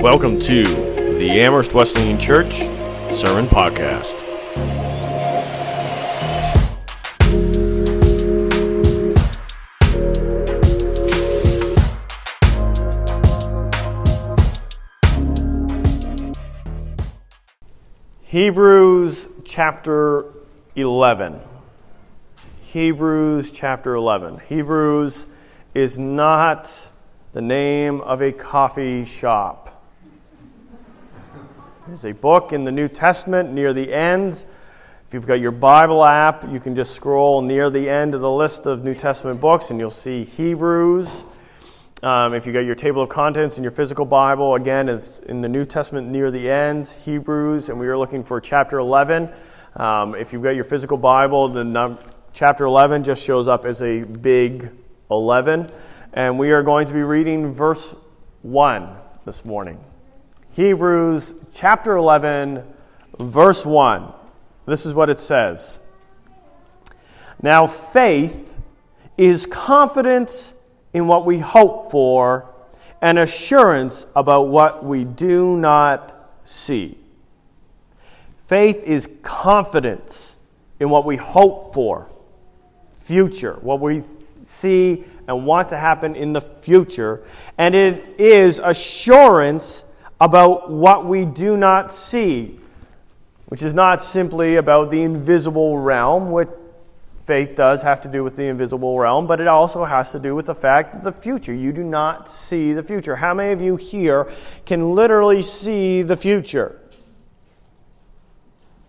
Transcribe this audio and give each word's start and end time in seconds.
Welcome 0.00 0.40
to 0.40 0.62
the 0.64 1.30
Amherst 1.42 1.74
Wesleyan 1.74 2.18
Church 2.18 2.60
Sermon 3.14 3.44
Podcast. 3.44 4.16
Hebrews 18.22 19.28
chapter 19.44 20.32
11. 20.76 21.40
Hebrews 22.62 23.50
chapter 23.50 23.94
11. 23.96 24.40
Hebrews 24.48 25.26
is 25.74 25.98
not 25.98 26.90
the 27.32 27.42
name 27.42 28.00
of 28.00 28.22
a 28.22 28.32
coffee 28.32 29.04
shop. 29.04 29.69
It's 31.92 32.04
a 32.04 32.12
book 32.12 32.52
in 32.52 32.62
the 32.62 32.70
New 32.70 32.86
Testament 32.86 33.52
near 33.52 33.72
the 33.72 33.92
end. 33.92 34.44
If 35.08 35.14
you've 35.14 35.26
got 35.26 35.40
your 35.40 35.50
Bible 35.50 36.04
app, 36.04 36.48
you 36.48 36.60
can 36.60 36.76
just 36.76 36.94
scroll 36.94 37.42
near 37.42 37.68
the 37.68 37.90
end 37.90 38.14
of 38.14 38.20
the 38.20 38.30
list 38.30 38.66
of 38.66 38.84
New 38.84 38.94
Testament 38.94 39.40
books 39.40 39.70
and 39.70 39.80
you'll 39.80 39.90
see 39.90 40.22
Hebrews. 40.22 41.24
Um, 42.04 42.32
if 42.32 42.46
you 42.46 42.52
got 42.52 42.60
your 42.60 42.76
table 42.76 43.02
of 43.02 43.08
contents 43.08 43.58
in 43.58 43.64
your 43.64 43.72
physical 43.72 44.04
Bible, 44.04 44.54
again, 44.54 44.88
it's 44.88 45.18
in 45.18 45.40
the 45.40 45.48
New 45.48 45.64
Testament 45.64 46.06
near 46.06 46.30
the 46.30 46.48
end, 46.48 46.86
Hebrews, 46.86 47.70
and 47.70 47.80
we 47.80 47.88
are 47.88 47.98
looking 47.98 48.22
for 48.22 48.40
chapter 48.40 48.78
11. 48.78 49.28
Um, 49.74 50.14
if 50.14 50.32
you've 50.32 50.44
got 50.44 50.54
your 50.54 50.64
physical 50.64 50.96
Bible, 50.96 51.48
the 51.48 51.64
num- 51.64 51.98
chapter 52.32 52.66
11 52.66 53.02
just 53.02 53.24
shows 53.24 53.48
up 53.48 53.64
as 53.64 53.82
a 53.82 54.04
big 54.04 54.70
11. 55.10 55.68
And 56.12 56.38
we 56.38 56.52
are 56.52 56.62
going 56.62 56.86
to 56.86 56.94
be 56.94 57.02
reading 57.02 57.50
verse 57.50 57.96
1 58.42 58.96
this 59.24 59.44
morning. 59.44 59.84
Hebrews 60.52 61.34
chapter 61.54 61.94
11, 61.96 62.64
verse 63.20 63.64
1. 63.64 64.12
This 64.66 64.84
is 64.84 64.94
what 64.94 65.08
it 65.08 65.20
says 65.20 65.80
Now, 67.40 67.68
faith 67.68 68.58
is 69.16 69.46
confidence 69.46 70.54
in 70.92 71.06
what 71.06 71.24
we 71.24 71.38
hope 71.38 71.92
for 71.92 72.52
and 73.00 73.18
assurance 73.18 74.06
about 74.16 74.48
what 74.48 74.84
we 74.84 75.04
do 75.04 75.56
not 75.56 76.32
see. 76.42 76.98
Faith 78.38 78.82
is 78.82 79.08
confidence 79.22 80.36
in 80.80 80.90
what 80.90 81.04
we 81.04 81.16
hope 81.16 81.72
for, 81.72 82.10
future, 82.92 83.54
what 83.60 83.78
we 83.80 84.02
see 84.44 85.04
and 85.28 85.46
want 85.46 85.68
to 85.68 85.76
happen 85.76 86.16
in 86.16 86.32
the 86.32 86.40
future, 86.40 87.22
and 87.56 87.76
it 87.76 88.18
is 88.18 88.58
assurance 88.58 89.84
about 90.20 90.70
what 90.70 91.06
we 91.06 91.24
do 91.24 91.56
not 91.56 91.90
see, 91.92 92.58
which 93.46 93.62
is 93.62 93.72
not 93.72 94.02
simply 94.02 94.56
about 94.56 94.90
the 94.90 95.02
invisible 95.02 95.78
realm, 95.78 96.30
which 96.30 96.48
faith 97.24 97.54
does 97.54 97.80
have 97.82 98.00
to 98.00 98.08
do 98.08 98.24
with 98.24 98.36
the 98.36 98.44
invisible 98.44 98.98
realm, 98.98 99.26
but 99.26 99.40
it 99.40 99.46
also 99.46 99.84
has 99.84 100.12
to 100.12 100.18
do 100.18 100.34
with 100.34 100.46
the 100.46 100.54
fact 100.54 100.92
that 100.92 101.02
the 101.02 101.12
future. 101.12 101.54
You 101.54 101.72
do 101.72 101.84
not 101.84 102.28
see 102.28 102.72
the 102.72 102.82
future. 102.82 103.16
How 103.16 103.34
many 103.34 103.52
of 103.52 103.60
you 103.60 103.76
here 103.76 104.28
can 104.66 104.94
literally 104.94 105.42
see 105.42 106.02
the 106.02 106.16
future? 106.16 106.80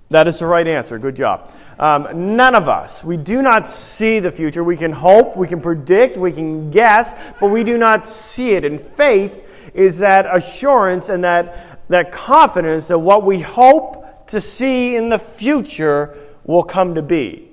That 0.10 0.28
is 0.28 0.40
the 0.40 0.48
right 0.48 0.68
answer. 0.68 1.00
Good 1.00 1.16
job. 1.16 1.52
Um, 1.80 2.36
none 2.36 2.54
of 2.54 2.68
us. 2.68 3.04
We 3.04 3.16
do 3.16 3.42
not 3.42 3.68
see 3.68 4.20
the 4.20 4.32
future. 4.32 4.64
We 4.64 4.76
can 4.76 4.92
hope, 4.92 5.38
we 5.38 5.48
can 5.48 5.62
predict, 5.62 6.18
we 6.18 6.34
can 6.34 6.70
guess, 6.70 7.34
but 7.40 7.50
we 7.50 7.64
do 7.64 7.78
not 7.78 8.06
see 8.06 8.52
it. 8.52 8.66
And 8.66 8.80
faith 8.80 9.51
is 9.74 10.00
that 10.00 10.26
assurance 10.34 11.10
and 11.10 11.24
that, 11.24 11.88
that 11.90 12.12
confidence 12.12 12.88
that 12.88 13.00
what 13.00 13.24
we 13.24 13.40
hope 13.40 14.28
to 14.28 14.42
see 14.42 14.96
in 14.96 15.10
the 15.10 15.20
future 15.20 16.18
will 16.46 16.64
come 16.64 16.96
to 16.96 17.02
be. 17.02 17.48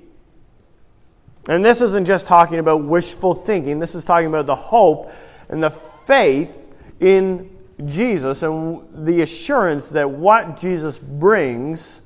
And 1.47 1.63
this 1.63 1.81
isn't 1.81 2.05
just 2.05 2.27
talking 2.27 2.59
about 2.59 2.83
wishful 2.83 3.33
thinking, 3.33 3.79
this 3.79 3.95
is 3.95 4.05
talking 4.05 4.27
about 4.27 4.45
the 4.45 4.55
hope 4.55 5.11
and 5.49 5.63
the 5.63 5.69
faith 5.69 6.71
in 6.99 7.49
Jesus 7.85 8.43
and 8.43 9.05
the 9.05 9.21
assurance 9.21 9.89
that 9.91 10.09
what 10.09 10.59
Jesus 10.59 10.99
brings 10.99 12.01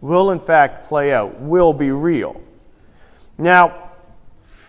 will 0.00 0.32
in 0.32 0.40
fact 0.40 0.84
play 0.88 1.12
out, 1.12 1.40
will 1.40 1.72
be 1.72 1.90
real. 1.90 2.40
Now, 3.38 3.81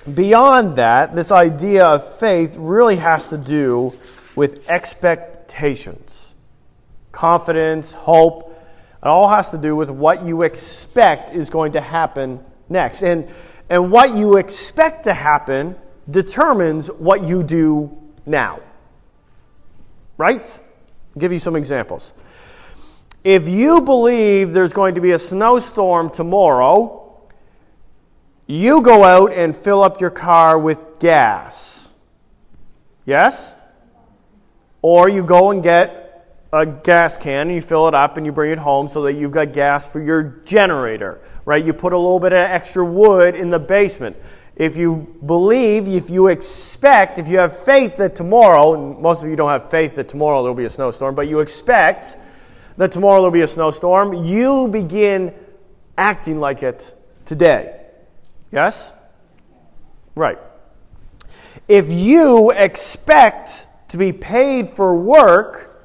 beyond 0.03 0.77
that, 0.77 1.15
this 1.15 1.31
idea 1.31 1.85
of 1.85 2.17
faith 2.17 2.55
really 2.57 2.97
has 2.97 3.29
to 3.29 3.37
do 3.37 3.93
with 4.35 4.69
expectations, 4.69 6.35
confidence, 7.11 7.93
hope. 7.93 8.49
It 8.97 9.07
all 9.07 9.27
has 9.27 9.49
to 9.51 9.57
do 9.57 9.75
with 9.75 9.89
what 9.89 10.25
you 10.25 10.43
expect 10.43 11.31
is 11.31 11.49
going 11.49 11.73
to 11.73 11.81
happen 11.81 12.43
next. 12.69 13.03
And, 13.03 13.29
and 13.69 13.91
what 13.91 14.15
you 14.15 14.37
expect 14.37 15.03
to 15.05 15.13
happen 15.13 15.75
determines 16.09 16.87
what 16.87 17.23
you 17.23 17.43
do 17.43 17.97
now. 18.25 18.59
Right? 20.17 20.61
I'll 21.15 21.19
give 21.19 21.31
you 21.31 21.39
some 21.39 21.55
examples. 21.55 22.13
If 23.23 23.47
you 23.47 23.81
believe 23.81 24.51
there's 24.51 24.73
going 24.73 24.95
to 24.95 25.01
be 25.01 25.11
a 25.11 25.19
snowstorm 25.19 26.09
tomorrow, 26.09 27.02
you 28.47 28.81
go 28.81 29.03
out 29.03 29.33
and 29.33 29.55
fill 29.55 29.81
up 29.81 30.01
your 30.01 30.09
car 30.09 30.59
with 30.59 30.99
gas. 30.99 31.93
Yes? 33.05 33.55
Or 34.81 35.09
you 35.09 35.23
go 35.23 35.51
and 35.51 35.63
get 35.63 36.03
a 36.51 36.65
gas 36.65 37.17
can 37.17 37.47
and 37.47 37.55
you 37.55 37.61
fill 37.61 37.87
it 37.87 37.95
up 37.95 38.17
and 38.17 38.25
you 38.25 38.31
bring 38.31 38.51
it 38.51 38.59
home 38.59 38.87
so 38.87 39.03
that 39.03 39.13
you've 39.13 39.31
got 39.31 39.53
gas 39.53 39.91
for 39.91 40.01
your 40.01 40.23
generator, 40.45 41.19
right? 41.45 41.65
You 41.65 41.73
put 41.73 41.93
a 41.93 41.97
little 41.97 42.19
bit 42.19 42.31
of 42.31 42.39
extra 42.39 42.85
wood 42.85 43.35
in 43.35 43.49
the 43.49 43.59
basement. 43.59 44.15
If 44.55 44.77
you 44.77 45.17
believe, 45.25 45.87
if 45.87 46.11
you 46.11 46.27
expect, 46.27 47.17
if 47.17 47.27
you 47.27 47.39
have 47.39 47.57
faith 47.57 47.97
that 47.97 48.15
tomorrow, 48.15 48.99
most 48.99 49.23
of 49.23 49.29
you 49.29 49.35
don't 49.35 49.49
have 49.49 49.67
faith 49.67 49.95
that 49.95 50.07
tomorrow 50.09 50.43
there'll 50.43 50.55
be 50.55 50.65
a 50.65 50.69
snowstorm, 50.69 51.15
but 51.15 51.27
you 51.27 51.39
expect 51.39 52.17
that 52.77 52.91
tomorrow 52.91 53.15
there'll 53.21 53.31
be 53.31 53.41
a 53.41 53.47
snowstorm, 53.47 54.13
you 54.13 54.67
begin 54.67 55.33
acting 55.97 56.39
like 56.39 56.61
it 56.61 56.93
today. 57.25 57.82
Yes? 58.53 58.93
Right. 60.13 60.37
If 61.67 61.91
you 61.91 62.51
expect 62.51 63.67
to 63.87 63.97
be 63.97 64.13
paid 64.13 64.69
for 64.69 64.95
work, 64.95 65.83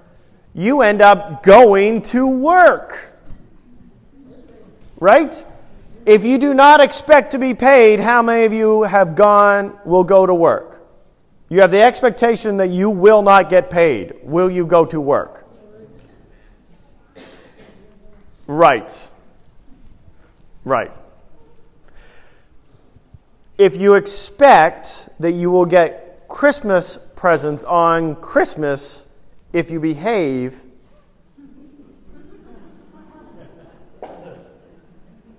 you 0.52 0.82
end 0.82 1.00
up 1.00 1.42
going 1.42 2.02
to 2.02 2.26
work. 2.26 3.14
Right? 5.00 5.44
If 6.04 6.26
you 6.26 6.36
do 6.36 6.52
not 6.52 6.80
expect 6.80 7.32
to 7.32 7.38
be 7.38 7.54
paid, 7.54 8.00
how 8.00 8.20
many 8.20 8.44
of 8.44 8.52
you 8.52 8.82
have 8.82 9.14
gone, 9.14 9.78
will 9.86 10.04
go 10.04 10.26
to 10.26 10.34
work? 10.34 10.86
You 11.48 11.62
have 11.62 11.70
the 11.70 11.80
expectation 11.80 12.58
that 12.58 12.68
you 12.68 12.90
will 12.90 13.22
not 13.22 13.48
get 13.48 13.70
paid. 13.70 14.14
Will 14.22 14.50
you 14.50 14.66
go 14.66 14.84
to 14.84 15.00
work? 15.00 15.46
Right. 18.46 19.10
Right. 20.64 20.92
If 23.58 23.76
you 23.76 23.94
expect 23.94 25.08
that 25.18 25.32
you 25.32 25.50
will 25.50 25.66
get 25.66 26.28
Christmas 26.28 26.96
presents 27.16 27.64
on 27.64 28.14
Christmas 28.16 29.08
if 29.52 29.72
you 29.72 29.80
behave, 29.80 30.62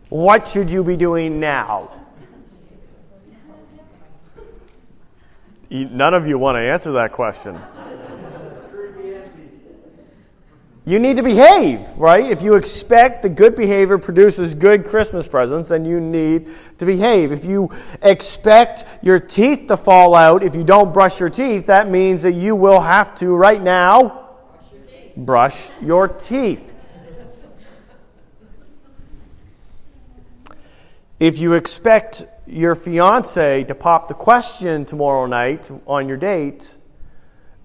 what 0.09 0.45
should 0.45 0.69
you 0.69 0.83
be 0.83 0.97
doing 0.97 1.39
now? 1.39 1.91
None 5.69 6.13
of 6.13 6.27
you 6.27 6.37
want 6.37 6.57
to 6.57 6.61
answer 6.61 6.91
that 6.93 7.13
question. 7.13 7.57
You 10.85 10.97
need 10.97 11.17
to 11.17 11.23
behave, 11.23 11.85
right? 11.97 12.31
If 12.31 12.41
you 12.41 12.55
expect 12.55 13.21
the 13.21 13.29
good 13.29 13.55
behavior 13.55 13.99
produces 13.99 14.55
good 14.55 14.85
Christmas 14.85 15.27
presents, 15.27 15.69
then 15.69 15.85
you 15.85 15.99
need 15.99 16.49
to 16.79 16.85
behave. 16.85 17.31
If 17.31 17.45
you 17.45 17.69
expect 18.01 18.85
your 19.03 19.19
teeth 19.19 19.67
to 19.67 19.77
fall 19.77 20.15
out 20.15 20.41
if 20.41 20.55
you 20.55 20.63
don't 20.63 20.91
brush 20.91 21.19
your 21.19 21.29
teeth, 21.29 21.67
that 21.67 21.89
means 21.89 22.23
that 22.23 22.31
you 22.31 22.55
will 22.55 22.79
have 22.79 23.13
to, 23.15 23.35
right 23.35 23.61
now, 23.61 24.29
brush 25.15 25.69
your 25.81 26.07
teeth. 26.07 26.89
If 31.19 31.37
you 31.37 31.53
expect 31.53 32.23
your 32.47 32.73
fiance 32.73 33.65
to 33.65 33.75
pop 33.75 34.07
the 34.07 34.13
question 34.15 34.85
tomorrow 34.85 35.27
night 35.27 35.69
on 35.85 36.07
your 36.07 36.17
date, 36.17 36.78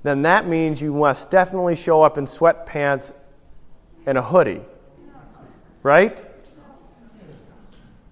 then 0.05 0.23
that 0.23 0.47
means 0.47 0.81
you 0.81 0.93
must 0.93 1.31
definitely 1.31 1.75
show 1.75 2.03
up 2.03 2.19
in 2.19 2.27
sweatpants 2.27 3.13
and 4.07 4.17
a 4.17 4.23
hoodie. 4.23 4.61
Right? 5.83 6.25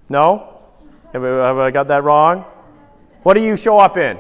No? 0.09 0.61
Have 1.12 1.25
I 1.25 1.71
got 1.71 1.89
that 1.89 2.03
wrong? 2.03 2.44
What 3.23 3.35
do 3.35 3.43
you 3.43 3.56
show 3.56 3.79
up 3.79 3.97
in? 3.99 4.19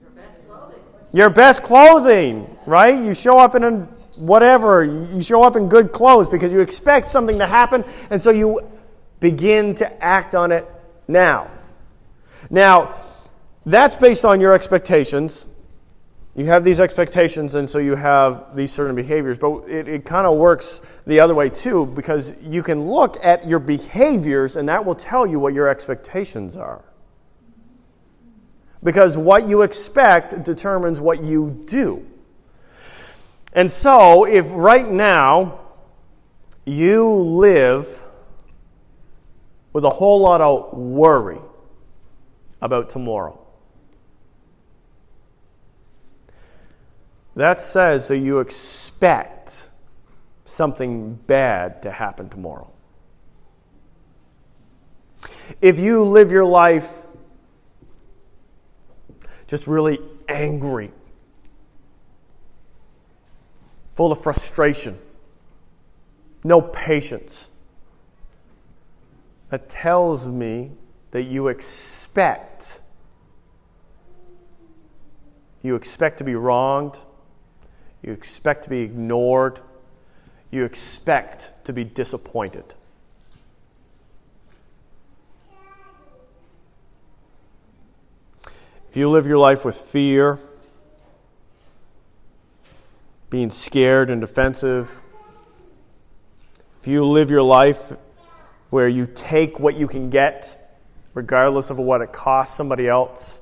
Your 0.00 0.10
best 0.10 0.48
clothing, 0.48 0.80
Your 1.12 1.30
best 1.30 1.62
clothing, 1.62 2.58
right? 2.66 3.00
You 3.00 3.14
show 3.14 3.38
up 3.38 3.54
in 3.54 3.62
a 3.62 3.70
whatever, 4.16 4.82
you 4.84 5.22
show 5.22 5.42
up 5.42 5.54
in 5.54 5.68
good 5.68 5.92
clothes 5.92 6.28
because 6.28 6.52
you 6.52 6.60
expect 6.60 7.08
something 7.10 7.38
to 7.38 7.46
happen, 7.46 7.84
and 8.08 8.22
so 8.22 8.30
you 8.30 8.60
begin 9.20 9.74
to 9.76 10.04
act 10.04 10.34
on 10.34 10.50
it 10.52 10.66
now. 11.06 11.50
Now, 12.48 12.94
that's 13.66 13.96
based 13.96 14.24
on 14.24 14.40
your 14.40 14.52
expectations. 14.52 15.48
You 16.36 16.46
have 16.46 16.64
these 16.64 16.80
expectations, 16.80 17.54
and 17.56 17.68
so 17.68 17.78
you 17.78 17.96
have 17.96 18.54
these 18.54 18.72
certain 18.72 18.94
behaviors. 18.94 19.38
But 19.38 19.68
it, 19.68 19.88
it 19.88 20.04
kind 20.04 20.26
of 20.26 20.38
works 20.38 20.80
the 21.06 21.20
other 21.20 21.34
way 21.34 21.50
too, 21.50 21.86
because 21.86 22.34
you 22.40 22.62
can 22.62 22.84
look 22.84 23.22
at 23.22 23.46
your 23.48 23.58
behaviors, 23.58 24.56
and 24.56 24.68
that 24.68 24.84
will 24.84 24.94
tell 24.94 25.26
you 25.26 25.38
what 25.38 25.54
your 25.54 25.68
expectations 25.68 26.56
are. 26.56 26.84
Because 28.82 29.18
what 29.18 29.48
you 29.48 29.62
expect 29.62 30.42
determines 30.42 31.00
what 31.00 31.22
you 31.22 31.62
do. 31.66 32.06
And 33.52 33.70
so, 33.70 34.24
if 34.24 34.50
right 34.52 34.88
now 34.88 35.58
you 36.64 37.12
live 37.12 38.04
with 39.72 39.84
a 39.84 39.90
whole 39.90 40.20
lot 40.20 40.40
of 40.40 40.72
worry 40.78 41.40
about 42.62 42.90
tomorrow, 42.90 43.39
that 47.36 47.60
says 47.60 48.08
that 48.08 48.18
you 48.18 48.40
expect 48.40 49.70
something 50.44 51.14
bad 51.14 51.82
to 51.82 51.90
happen 51.90 52.28
tomorrow. 52.28 52.70
If 55.60 55.78
you 55.78 56.04
live 56.04 56.30
your 56.30 56.44
life 56.44 57.06
just 59.46 59.66
really 59.66 59.98
angry 60.28 60.90
full 63.92 64.12
of 64.12 64.22
frustration, 64.22 64.98
no 66.44 66.60
patience. 66.62 67.48
That 69.50 69.68
tells 69.68 70.28
me 70.28 70.70
that 71.10 71.24
you 71.24 71.48
expect 71.48 72.80
you 75.62 75.74
expect 75.74 76.18
to 76.18 76.24
be 76.24 76.34
wronged, 76.34 76.98
you 78.02 78.12
expect 78.12 78.64
to 78.64 78.70
be 78.70 78.80
ignored, 78.80 79.60
you 80.50 80.64
expect 80.64 81.52
to 81.64 81.72
be 81.72 81.84
disappointed. 81.84 82.74
If 88.88 88.96
you 88.96 89.08
live 89.08 89.26
your 89.26 89.38
life 89.38 89.64
with 89.64 89.76
fear, 89.76 90.38
being 93.28 93.50
scared 93.50 94.10
and 94.10 94.20
defensive, 94.20 95.02
if 96.80 96.88
you 96.88 97.04
live 97.04 97.30
your 97.30 97.42
life 97.42 97.92
where 98.70 98.88
you 98.88 99.06
take 99.06 99.60
what 99.60 99.76
you 99.76 99.86
can 99.86 100.10
get, 100.10 100.74
regardless 101.14 101.70
of 101.70 101.78
what 101.78 102.00
it 102.00 102.12
costs 102.12 102.56
somebody 102.56 102.88
else, 102.88 103.40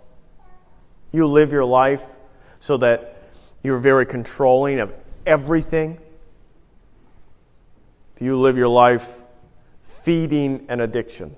you 1.12 1.26
live 1.26 1.52
your 1.52 1.64
life 1.64 2.18
so 2.58 2.76
that 2.78 3.17
you're 3.62 3.78
very 3.78 4.06
controlling 4.06 4.80
of 4.80 4.92
everything. 5.26 5.98
You 8.20 8.36
live 8.38 8.56
your 8.56 8.68
life 8.68 9.22
feeding 9.88 10.66
an 10.68 10.80
addiction, 10.82 11.34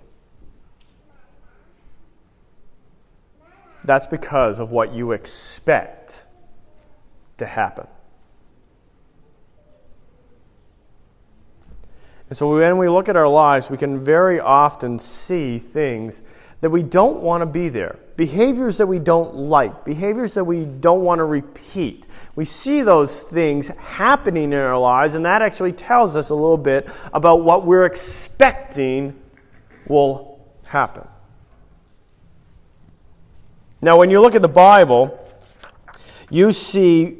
that's 3.85 4.09
because 4.09 4.59
of 4.59 4.73
what 4.73 4.93
you 4.93 5.13
expect 5.13 6.27
to 7.37 7.47
happen. 7.47 7.87
And 12.29 12.37
so 12.37 12.53
when 12.55 12.77
we 12.77 12.89
look 12.89 13.09
at 13.09 13.17
our 13.17 13.29
lives, 13.29 13.71
we 13.71 13.77
can 13.77 14.01
very 14.01 14.41
often 14.41 14.99
see 14.99 15.59
things 15.59 16.25
that 16.61 16.71
we 16.71 16.83
don't 16.83 17.21
want 17.21 17.43
to 17.43 17.47
be 17.47 17.69
there, 17.69 17.99
behaviors 18.21 18.77
that 18.77 18.87
we 18.87 18.99
don't 18.99 19.35
like, 19.35 19.83
behaviors 19.83 20.35
that 20.35 20.45
we 20.45 20.67
don't 20.67 21.01
want 21.01 21.21
to 21.21 21.25
repeat. 21.25 22.07
We 22.37 22.45
see 22.45 22.83
those 22.83 23.23
things 23.23 23.69
happening 23.79 24.53
in 24.53 24.59
our 24.59 24.79
lives, 24.79 25.15
and 25.15 25.25
that 25.25 25.41
actually 25.41 25.73
tells 25.73 26.17
us 26.17 26.29
a 26.29 26.35
little 26.35 26.59
bit 26.59 26.91
about 27.15 27.45
what 27.45 27.65
we're 27.65 27.87
expecting 27.87 29.19
will 29.89 30.39
happen. 30.67 31.09
Now, 33.81 33.97
when 33.97 34.11
you 34.11 34.21
look 34.21 34.35
at 34.35 34.43
the 34.43 34.49
Bible, 34.49 35.19
you 36.29 36.53
see 36.53 37.20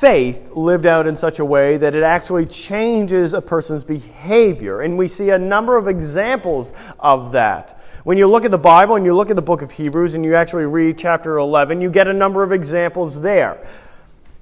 faith 0.00 0.50
lived 0.54 0.86
out 0.86 1.06
in 1.06 1.16
such 1.16 1.38
a 1.38 1.44
way 1.44 1.76
that 1.76 1.94
it 1.94 2.02
actually 2.02 2.46
changes 2.46 3.32
a 3.32 3.40
person's 3.40 3.84
behavior. 3.84 4.80
And 4.80 4.98
we 4.98 5.08
see 5.08 5.30
a 5.30 5.38
number 5.38 5.76
of 5.76 5.88
examples 5.88 6.72
of 6.98 7.32
that. 7.32 7.80
When 8.04 8.18
you 8.18 8.26
look 8.26 8.44
at 8.44 8.50
the 8.50 8.58
Bible 8.58 8.96
and 8.96 9.04
you 9.04 9.14
look 9.14 9.30
at 9.30 9.36
the 9.36 9.42
book 9.42 9.62
of 9.62 9.70
Hebrews 9.70 10.14
and 10.14 10.24
you 10.24 10.34
actually 10.34 10.66
read 10.66 10.98
chapter 10.98 11.38
11, 11.38 11.80
you 11.80 11.90
get 11.90 12.08
a 12.08 12.12
number 12.12 12.42
of 12.42 12.52
examples 12.52 13.20
there. 13.20 13.66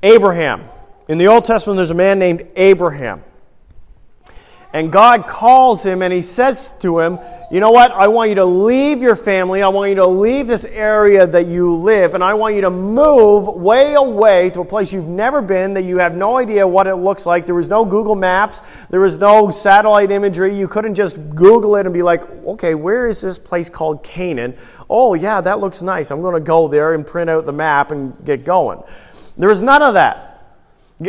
Abraham. 0.03 0.65
In 1.09 1.19
the 1.19 1.29
Old 1.29 1.45
Testament, 1.45 1.77
there's 1.77 1.91
a 1.91 1.95
man 1.95 2.19
named 2.19 2.51
Abraham. 2.57 3.23
And 4.75 4.91
God 4.91 5.27
calls 5.27 5.85
him 5.85 6.01
and 6.01 6.13
he 6.13 6.23
says 6.23 6.75
to 6.81 6.99
him, 6.99 7.19
You 7.51 7.61
know 7.61 7.71
what? 7.71 7.93
I 7.93 8.09
want 8.09 8.31
you 8.31 8.37
to 8.37 8.45
leave 8.47 9.03
your 9.03 9.15
family. 9.15 9.61
I 9.61 9.69
want 9.69 9.91
you 9.91 9.97
to 9.97 10.07
leave 10.07 10.47
this 10.47 10.65
area 10.65 11.27
that 11.27 11.47
you 11.47 11.75
live. 11.77 12.15
And 12.15 12.25
I 12.25 12.33
want 12.33 12.55
you 12.55 12.63
to 12.63 12.71
move 12.71 13.49
way 13.49 13.93
away 13.95 14.49
to 14.51 14.63
a 14.63 14.65
place 14.65 14.91
you've 14.91 15.09
never 15.09 15.43
been, 15.43 15.75
that 15.75 15.83
you 15.83 15.99
have 15.99 16.17
no 16.17 16.39
idea 16.39 16.67
what 16.67 16.87
it 16.87 16.97
looks 16.97 17.27
like. 17.27 17.45
There 17.45 17.55
was 17.55 17.69
no 17.69 17.85
Google 17.85 18.15
Maps, 18.15 18.63
there 18.89 19.01
was 19.01 19.19
no 19.19 19.51
satellite 19.51 20.11
imagery. 20.11 20.55
You 20.55 20.69
couldn't 20.69 20.95
just 20.95 21.19
Google 21.35 21.77
it 21.77 21.85
and 21.85 21.93
be 21.93 22.03
like, 22.03 22.23
Okay, 22.47 22.75
where 22.75 23.09
is 23.09 23.21
this 23.21 23.39
place 23.39 23.69
called 23.69 24.03
Canaan? 24.03 24.57
Oh, 24.89 25.13
yeah, 25.13 25.43
that 25.43 25.61
looks 25.61 25.83
nice. 25.83 26.11
I'm 26.11 26.23
going 26.23 26.35
to 26.35 26.41
go 26.41 26.67
there 26.67 26.95
and 26.95 27.07
print 27.07 27.29
out 27.29 27.45
the 27.45 27.53
map 27.53 27.91
and 27.91 28.17
get 28.25 28.47
going. 28.47 28.83
There 29.37 29.51
was 29.51 29.61
none 29.61 29.83
of 29.83 29.95
that. 29.95 30.32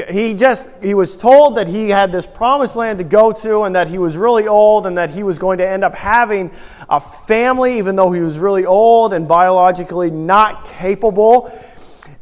He 0.09 0.33
just 0.33 0.69
he 0.81 0.93
was 0.93 1.17
told 1.17 1.55
that 1.55 1.67
he 1.67 1.89
had 1.89 2.11
this 2.11 2.25
promised 2.27 2.75
land 2.75 2.97
to 2.99 3.03
go 3.03 3.31
to 3.31 3.63
and 3.63 3.75
that 3.75 3.87
he 3.87 3.97
was 3.97 4.15
really 4.17 4.47
old 4.47 4.87
and 4.87 4.97
that 4.97 5.09
he 5.09 5.23
was 5.23 5.39
going 5.39 5.57
to 5.57 5.67
end 5.67 5.83
up 5.83 5.93
having 5.95 6.51
a 6.89 6.99
family 6.99 7.77
even 7.77 7.95
though 7.95 8.11
he 8.11 8.21
was 8.21 8.39
really 8.39 8.65
old 8.65 9.13
and 9.13 9.27
biologically 9.27 10.11
not 10.11 10.65
capable. 10.65 11.51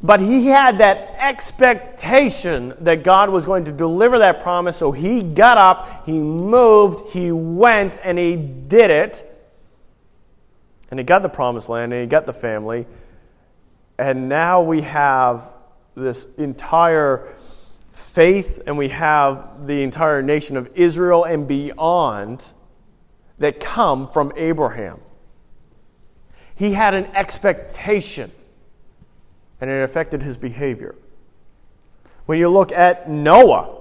But 0.03 0.19
he 0.19 0.47
had 0.47 0.79
that 0.79 1.15
expectation 1.19 2.73
that 2.79 3.03
God 3.03 3.29
was 3.29 3.45
going 3.45 3.65
to 3.65 3.71
deliver 3.71 4.19
that 4.19 4.41
promise, 4.41 4.75
so 4.77 4.91
he 4.91 5.21
got 5.21 5.59
up, 5.59 6.05
he 6.07 6.19
moved, 6.19 7.11
he 7.11 7.31
went, 7.31 7.99
and 8.03 8.17
he 8.17 8.35
did 8.35 8.89
it. 8.89 9.27
And 10.89 10.99
he 10.99 11.03
got 11.03 11.21
the 11.21 11.29
promised 11.29 11.69
land 11.69 11.93
and 11.93 12.01
he 12.01 12.07
got 12.07 12.25
the 12.25 12.33
family. 12.33 12.87
And 13.97 14.27
now 14.27 14.61
we 14.61 14.81
have 14.81 15.47
this 15.95 16.25
entire 16.37 17.33
faith 17.91 18.61
and 18.65 18.77
we 18.77 18.89
have 18.89 19.67
the 19.67 19.83
entire 19.83 20.21
nation 20.21 20.57
of 20.57 20.69
Israel 20.75 21.25
and 21.25 21.47
beyond 21.47 22.53
that 23.39 23.59
come 23.59 24.07
from 24.07 24.31
Abraham. 24.35 24.99
He 26.55 26.73
had 26.73 26.93
an 26.93 27.05
expectation 27.15 28.31
and 29.59 29.69
it 29.69 29.83
affected 29.83 30.23
his 30.23 30.37
behavior. 30.37 30.95
When 32.25 32.39
you 32.39 32.49
look 32.49 32.71
at 32.71 33.09
Noah, 33.09 33.77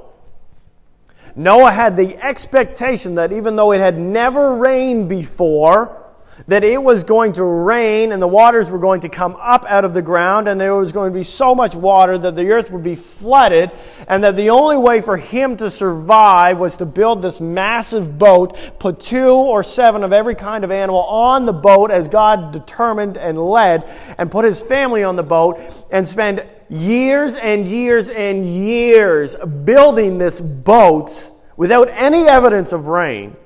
Noah 1.37 1.71
had 1.71 1.97
the 1.97 2.17
expectation 2.19 3.15
that 3.15 3.33
even 3.33 3.57
though 3.57 3.73
it 3.73 3.79
had 3.79 3.99
never 3.99 4.57
rained 4.57 5.09
before, 5.09 6.00
that 6.47 6.65
it 6.65 6.83
was 6.83 7.05
going 7.05 7.33
to 7.33 7.45
rain 7.45 8.13
and 8.13 8.21
the 8.21 8.29
waters 8.29 8.71
were 8.71 8.79
going 8.79 9.01
to 9.01 9.09
come 9.09 9.37
up 9.41 9.65
out 9.69 9.85
of 9.85 9.95
the 9.95 10.03
ground 10.03 10.49
and 10.49 10.61
there 10.61 10.75
was 10.75 10.93
going 10.93 11.13
to 11.13 11.19
be 11.19 11.25
so 11.25 11.55
much 11.55 11.75
water 11.75 12.19
that 12.19 12.35
the 12.37 12.51
earth 12.51 12.71
would 12.71 12.83
be 12.83 12.95
flooded 12.95 13.73
and 14.09 14.25
that 14.25 14.37
the 14.37 14.51
only 14.51 14.77
way 14.77 15.01
for 15.01 15.17
him 15.17 15.57
to 15.57 15.71
survive 15.71 16.61
was 16.61 16.77
to 16.77 16.87
build 16.87 17.23
this 17.23 17.41
massive 17.41 18.19
boat, 18.19 18.73
put 18.79 19.01
two 19.01 19.31
or 19.31 19.63
seven 19.63 20.05
of 20.05 20.13
every 20.13 20.35
kind 20.35 20.65
of 20.65 20.71
animal 20.71 21.03
on 21.05 21.45
the 21.45 21.53
boat 21.53 21.91
as 21.91 22.09
God 22.09 22.53
determined 22.53 23.17
and 23.17 23.39
led, 23.39 23.85
and 24.19 24.31
put 24.31 24.45
his 24.45 24.63
family 24.63 25.03
on 25.03 25.17
the 25.17 25.23
boat 25.23 25.61
and 25.91 26.09
spend 26.09 26.45
years 26.69 27.37
and 27.37 27.67
years 27.67 28.11
and 28.11 28.47
years 28.47 29.37
building 29.65 30.19
this 30.19 30.41
boat 30.41 31.33
without 31.57 31.89
any 31.91 32.29
evidence 32.29 32.73
of 32.73 32.87
rain 32.87 33.37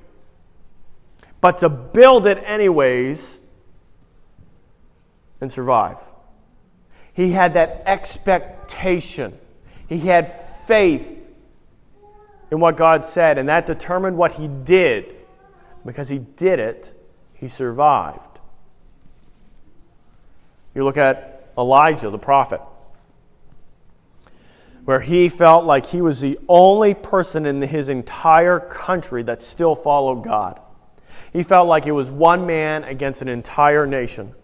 but 1.45 1.59
to 1.59 1.69
build 1.69 2.27
it 2.27 2.39
anyways 2.47 3.39
and 5.43 5.53
survive. 5.53 5.99
He 7.13 7.33
had 7.33 7.53
that 7.53 7.83
expectation, 7.85 9.39
he 9.87 9.99
had 9.99 10.27
faith 10.27 11.31
in 12.51 12.61
what 12.61 12.79
God 12.79 13.05
said, 13.05 13.37
and 13.37 13.51
that 13.51 13.67
determined 13.67 14.17
what 14.17 14.33
he 14.33 14.49
did. 14.49 15.17
Because 15.85 16.09
he 16.09 16.19
did 16.19 16.61
it, 16.61 16.95
he 17.35 17.49
survived. 17.49 18.39
You 20.75 20.83
look 20.83 20.97
at 20.97 21.47
Elijah, 21.59 22.09
the 22.09 22.17
prophet. 22.19 22.63
where 24.87 25.01
he 25.01 25.29
felt 25.29 25.67
like 25.67 25.85
he 25.85 26.01
was 26.01 26.23
the 26.23 26.39
only 26.49 26.95
person 26.95 27.45
in 27.45 27.61
his 27.61 27.91
entire 27.91 28.61
country 28.61 29.23
that 29.25 29.43
still 29.43 29.75
followed 29.75 30.25
God. 30.25 30.59
He 31.35 31.43
felt 31.43 31.67
like 31.67 31.87
it 31.87 31.93
was 31.93 32.12
one 32.12 32.47
man 32.47 32.85
against 32.85 33.21
an 33.21 33.29
entire 33.29 33.87
nation. 33.88 34.35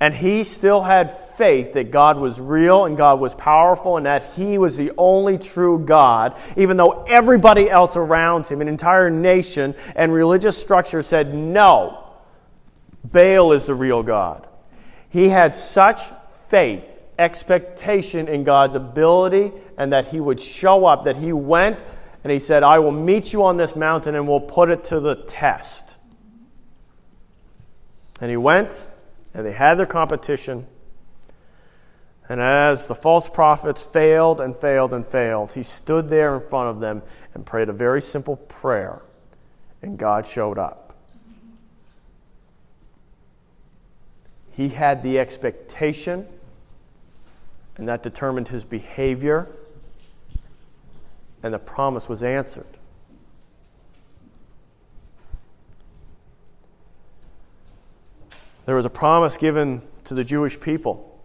And 0.00 0.14
he 0.14 0.44
still 0.44 0.80
had 0.80 1.12
faith 1.12 1.74
that 1.74 1.90
God 1.90 2.16
was 2.16 2.40
real 2.40 2.86
and 2.86 2.96
God 2.96 3.20
was 3.20 3.34
powerful 3.34 3.98
and 3.98 4.06
that 4.06 4.32
he 4.32 4.56
was 4.56 4.78
the 4.78 4.92
only 4.96 5.36
true 5.36 5.78
God, 5.78 6.38
even 6.56 6.78
though 6.78 7.04
everybody 7.08 7.68
else 7.68 7.96
around 7.96 8.46
him, 8.46 8.62
an 8.62 8.68
entire 8.68 9.10
nation 9.10 9.74
and 9.94 10.14
religious 10.14 10.56
structure 10.56 11.02
said, 11.02 11.34
no, 11.34 12.10
Baal 13.04 13.52
is 13.52 13.66
the 13.66 13.74
real 13.74 14.02
God. 14.02 14.46
He 15.10 15.28
had 15.28 15.54
such 15.54 16.00
faith, 16.48 17.02
expectation 17.18 18.28
in 18.28 18.44
God's 18.44 18.76
ability 18.76 19.52
and 19.76 19.92
that 19.92 20.06
he 20.06 20.20
would 20.20 20.40
show 20.40 20.86
up, 20.86 21.04
that 21.04 21.18
he 21.18 21.34
went 21.34 21.84
and 22.24 22.32
he 22.32 22.38
said, 22.38 22.62
I 22.62 22.78
will 22.78 22.92
meet 22.92 23.34
you 23.34 23.44
on 23.44 23.58
this 23.58 23.76
mountain 23.76 24.14
and 24.14 24.26
we'll 24.26 24.40
put 24.40 24.70
it 24.70 24.84
to 24.84 25.00
the 25.00 25.16
test. 25.16 25.98
And 28.20 28.30
he 28.30 28.36
went 28.36 28.88
and 29.34 29.46
they 29.46 29.52
had 29.52 29.76
their 29.76 29.86
competition. 29.86 30.66
And 32.28 32.40
as 32.40 32.86
the 32.86 32.94
false 32.94 33.28
prophets 33.28 33.84
failed 33.84 34.40
and 34.40 34.54
failed 34.54 34.94
and 34.94 35.04
failed, 35.04 35.52
he 35.52 35.62
stood 35.62 36.08
there 36.08 36.34
in 36.34 36.40
front 36.40 36.68
of 36.68 36.80
them 36.80 37.02
and 37.34 37.44
prayed 37.44 37.68
a 37.68 37.72
very 37.72 38.00
simple 38.00 38.36
prayer, 38.36 39.02
and 39.82 39.98
God 39.98 40.26
showed 40.26 40.58
up. 40.58 40.94
He 44.52 44.68
had 44.68 45.02
the 45.02 45.18
expectation, 45.18 46.26
and 47.76 47.88
that 47.88 48.02
determined 48.02 48.48
his 48.48 48.64
behavior, 48.64 49.48
and 51.42 51.54
the 51.54 51.58
promise 51.58 52.08
was 52.08 52.22
answered. 52.22 52.78
There 58.70 58.76
was 58.76 58.86
a 58.86 58.88
promise 58.88 59.36
given 59.36 59.82
to 60.04 60.14
the 60.14 60.22
Jewish 60.22 60.60
people 60.60 61.20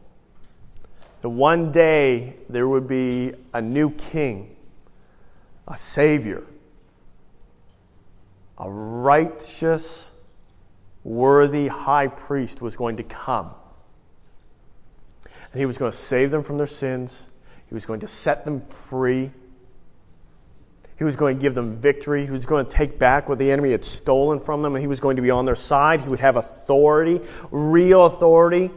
that 1.21 1.29
one 1.29 1.71
day 1.71 2.37
there 2.49 2.67
would 2.67 2.87
be 2.87 3.33
a 3.53 3.61
new 3.61 3.91
king, 3.91 4.55
a 5.67 5.77
savior, 5.77 6.43
a 8.57 8.67
righteous, 8.67 10.13
worthy 11.03 11.67
high 11.67 12.07
priest 12.07 12.63
was 12.63 12.75
going 12.75 12.97
to 12.97 13.03
come. 13.03 13.51
And 15.51 15.59
he 15.59 15.67
was 15.67 15.77
going 15.77 15.91
to 15.91 15.97
save 15.97 16.31
them 16.31 16.41
from 16.41 16.57
their 16.57 16.65
sins, 16.65 17.29
he 17.67 17.75
was 17.75 17.85
going 17.85 17.99
to 17.99 18.07
set 18.07 18.43
them 18.43 18.59
free. 18.59 19.29
He 20.97 21.03
was 21.03 21.15
going 21.15 21.35
to 21.35 21.41
give 21.41 21.55
them 21.55 21.75
victory. 21.75 22.25
He 22.25 22.31
was 22.31 22.45
going 22.45 22.65
to 22.65 22.71
take 22.71 22.97
back 22.97 23.27
what 23.27 23.37
the 23.37 23.51
enemy 23.51 23.71
had 23.71 23.83
stolen 23.83 24.39
from 24.39 24.61
them, 24.61 24.75
and 24.75 24.81
he 24.81 24.87
was 24.87 24.99
going 24.99 25.17
to 25.17 25.21
be 25.21 25.29
on 25.29 25.45
their 25.45 25.55
side. 25.55 26.01
He 26.01 26.09
would 26.09 26.21
have 26.21 26.37
authority, 26.37 27.21
real 27.51 28.05
authority. 28.05 28.71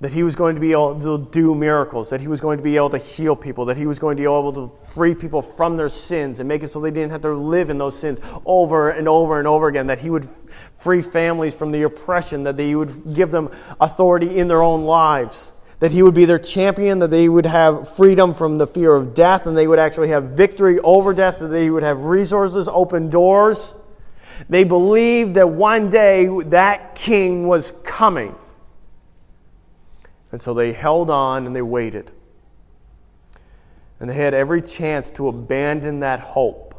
That 0.00 0.12
he 0.12 0.22
was 0.22 0.36
going 0.36 0.54
to 0.54 0.60
be 0.60 0.72
able 0.72 1.00
to 1.00 1.28
do 1.32 1.54
miracles, 1.54 2.10
that 2.10 2.20
he 2.20 2.28
was 2.28 2.40
going 2.40 2.58
to 2.58 2.62
be 2.62 2.76
able 2.76 2.90
to 2.90 2.98
heal 2.98 3.34
people, 3.34 3.64
that 3.64 3.76
he 3.76 3.86
was 3.86 3.98
going 3.98 4.16
to 4.16 4.20
be 4.20 4.26
able 4.26 4.52
to 4.52 4.68
free 4.68 5.14
people 5.14 5.42
from 5.42 5.76
their 5.76 5.88
sins 5.88 6.38
and 6.38 6.48
make 6.48 6.62
it 6.62 6.68
so 6.68 6.80
they 6.80 6.92
didn't 6.92 7.10
have 7.10 7.22
to 7.22 7.34
live 7.34 7.68
in 7.68 7.78
those 7.78 7.98
sins 7.98 8.20
over 8.46 8.90
and 8.90 9.08
over 9.08 9.40
and 9.40 9.48
over 9.48 9.66
again, 9.66 9.88
that 9.88 9.98
he 9.98 10.08
would 10.08 10.24
free 10.24 11.02
families 11.02 11.52
from 11.52 11.72
the 11.72 11.82
oppression, 11.82 12.44
that 12.44 12.56
he 12.60 12.76
would 12.76 12.92
give 13.12 13.30
them 13.32 13.50
authority 13.80 14.38
in 14.38 14.46
their 14.46 14.62
own 14.62 14.84
lives 14.84 15.52
that 15.80 15.92
he 15.92 16.02
would 16.02 16.14
be 16.14 16.24
their 16.24 16.38
champion, 16.38 16.98
that 16.98 17.10
they 17.10 17.28
would 17.28 17.46
have 17.46 17.88
freedom 17.96 18.34
from 18.34 18.58
the 18.58 18.66
fear 18.66 18.94
of 18.94 19.14
death, 19.14 19.46
and 19.46 19.56
they 19.56 19.66
would 19.66 19.78
actually 19.78 20.08
have 20.08 20.30
victory 20.30 20.80
over 20.80 21.14
death, 21.14 21.38
that 21.38 21.48
they 21.48 21.70
would 21.70 21.84
have 21.84 22.04
resources, 22.04 22.68
open 22.68 23.10
doors. 23.10 23.74
They 24.48 24.64
believed 24.64 25.34
that 25.34 25.48
one 25.48 25.88
day 25.88 26.28
that 26.46 26.94
king 26.94 27.46
was 27.46 27.72
coming. 27.84 28.34
And 30.30 30.40
so 30.40 30.52
they 30.52 30.72
held 30.72 31.10
on 31.10 31.46
and 31.46 31.54
they 31.54 31.62
waited. 31.62 32.12
And 34.00 34.10
they 34.10 34.14
had 34.14 34.34
every 34.34 34.62
chance 34.62 35.10
to 35.12 35.28
abandon 35.28 36.00
that 36.00 36.20
hope. 36.20 36.74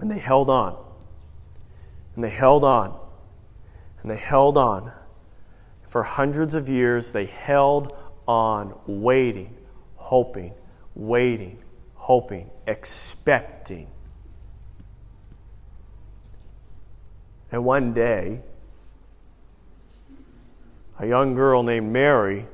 And 0.00 0.10
they 0.10 0.18
held 0.18 0.48
on. 0.48 0.76
And 2.14 2.24
they 2.24 2.30
held 2.30 2.64
on. 2.64 2.98
And 4.02 4.10
they 4.10 4.16
held 4.16 4.56
on. 4.56 4.92
For 5.90 6.04
hundreds 6.04 6.54
of 6.54 6.68
years, 6.68 7.10
they 7.10 7.24
held 7.26 7.96
on, 8.28 8.78
waiting, 8.86 9.56
hoping, 9.96 10.54
waiting, 10.94 11.58
hoping, 11.94 12.48
expecting. 12.68 13.88
And 17.50 17.64
one 17.64 17.92
day, 17.92 18.40
a 21.00 21.08
young 21.08 21.34
girl 21.34 21.64
named 21.64 21.92
Mary 21.92 22.46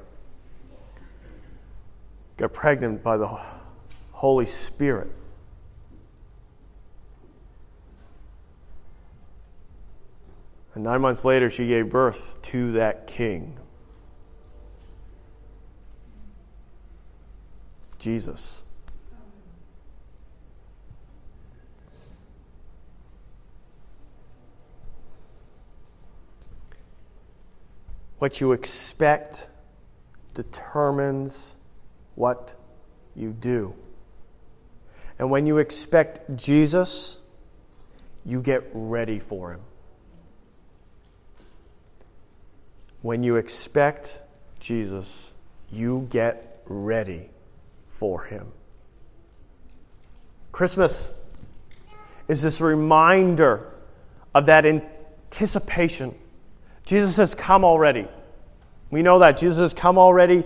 got 2.39 2.55
pregnant 2.55 3.03
by 3.03 3.19
the 3.19 3.39
Holy 4.13 4.47
Spirit. 4.47 5.13
And 10.77 10.85
nine 10.85 11.01
months 11.01 11.25
later, 11.25 11.49
she 11.49 11.69
gave 11.69 11.89
birth 11.89 12.37
to 12.43 12.73
that 12.73 13.07
king. 13.07 13.59
Jesus. 17.99 18.63
What 28.19 28.43
you 28.43 28.53
expect 28.53 29.51
determines 30.35 31.57
what 32.17 32.55
you 33.15 33.33
do. 33.33 33.75
And 35.19 35.31
when 35.31 35.47
you 35.47 35.57
expect 35.57 36.37
Jesus, 36.37 37.23
you 38.27 38.43
get 38.43 38.69
ready 38.75 39.19
for 39.19 39.53
him. 39.53 39.63
When 43.07 43.23
you 43.23 43.37
expect 43.37 44.21
Jesus, 44.59 45.33
you 45.71 46.09
get 46.11 46.61
ready 46.67 47.31
for 47.87 48.25
him. 48.25 48.49
Christmas 50.51 51.13
is 52.27 52.43
this 52.43 52.61
reminder 52.61 53.73
of 54.35 54.47
that 54.47 54.67
anticipation. 54.67 56.17
Jesus 56.85 57.17
has 57.19 57.37
come 57.37 57.65
already. 57.65 58.09
We 58.91 59.03
know 59.03 59.21
that. 59.21 59.37
Jesus 59.37 59.61
has 59.61 59.73
come 59.73 59.99
already. 59.99 60.43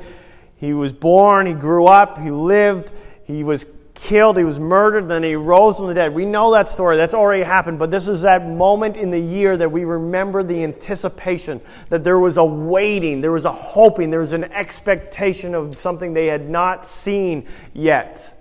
He 0.57 0.75
was 0.75 0.93
born, 0.93 1.47
he 1.47 1.55
grew 1.55 1.87
up, 1.87 2.19
he 2.19 2.31
lived, 2.31 2.93
he 3.25 3.43
was 3.43 3.65
killed, 4.03 4.37
he 4.37 4.45
was 4.45 4.59
murdered, 4.59 5.09
then 5.09 5.23
he 5.23 5.35
rose 5.35 5.79
from 5.79 5.89
the 5.89 5.95
dead. 5.95 6.15
We 6.15 6.27
know 6.27 6.53
that 6.53 6.69
story. 6.69 6.97
That's 6.97 7.15
already 7.15 7.43
happened. 7.43 7.79
But 7.79 7.91
this 7.91 8.09
is 8.09 8.23
that 8.23 8.49
moment 8.49 8.97
in 8.97 9.11
the 9.11 9.21
year 9.21 9.57
that 9.57 9.71
we 9.71 9.85
remember 9.85 10.43
the 10.43 10.65
anticipation, 10.65 11.61
that 11.91 12.03
there 12.03 12.19
was 12.19 12.37
a 12.37 12.45
waiting, 12.45 13.21
there 13.21 13.33
was 13.33 13.45
a 13.45 13.53
hoping, 13.53 14.11
there 14.11 14.21
was 14.21 14.33
an 14.33 14.45
expectation 14.45 15.55
of 15.55 15.79
something 15.79 16.15
they 16.15 16.27
had 16.27 16.49
not 16.49 16.85
seen 16.85 17.47
yet 17.75 18.37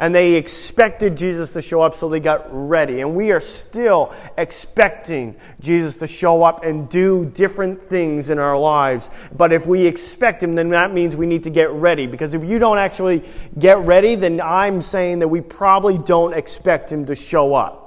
and 0.00 0.14
they 0.14 0.34
expected 0.34 1.16
Jesus 1.16 1.52
to 1.52 1.62
show 1.62 1.80
up, 1.80 1.94
so 1.94 2.08
they 2.08 2.20
got 2.20 2.46
ready. 2.50 3.00
And 3.00 3.14
we 3.14 3.30
are 3.30 3.40
still 3.40 4.12
expecting 4.36 5.36
Jesus 5.60 5.96
to 5.96 6.06
show 6.06 6.42
up 6.42 6.64
and 6.64 6.88
do 6.88 7.24
different 7.24 7.88
things 7.88 8.30
in 8.30 8.38
our 8.38 8.58
lives. 8.58 9.10
But 9.36 9.52
if 9.52 9.66
we 9.66 9.86
expect 9.86 10.42
Him, 10.42 10.54
then 10.54 10.70
that 10.70 10.92
means 10.92 11.16
we 11.16 11.26
need 11.26 11.44
to 11.44 11.50
get 11.50 11.70
ready. 11.70 12.06
Because 12.06 12.34
if 12.34 12.44
you 12.44 12.58
don't 12.58 12.78
actually 12.78 13.22
get 13.58 13.78
ready, 13.78 14.14
then 14.14 14.40
I'm 14.40 14.82
saying 14.82 15.20
that 15.20 15.28
we 15.28 15.40
probably 15.40 15.98
don't 15.98 16.34
expect 16.34 16.90
Him 16.90 17.06
to 17.06 17.14
show 17.14 17.54
up. 17.54 17.82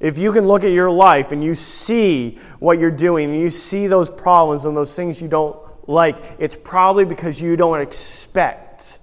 If 0.00 0.16
you 0.16 0.30
can 0.32 0.46
look 0.46 0.62
at 0.62 0.70
your 0.70 0.90
life 0.90 1.32
and 1.32 1.42
you 1.42 1.56
see 1.56 2.38
what 2.60 2.78
you're 2.78 2.90
doing, 2.90 3.30
and 3.30 3.40
you 3.40 3.50
see 3.50 3.88
those 3.88 4.10
problems 4.10 4.64
and 4.64 4.76
those 4.76 4.94
things 4.94 5.20
you 5.20 5.28
don't 5.28 5.58
like, 5.88 6.18
it's 6.38 6.56
probably 6.56 7.06
because 7.06 7.40
you 7.40 7.56
don't 7.56 7.80
expect 7.80 8.98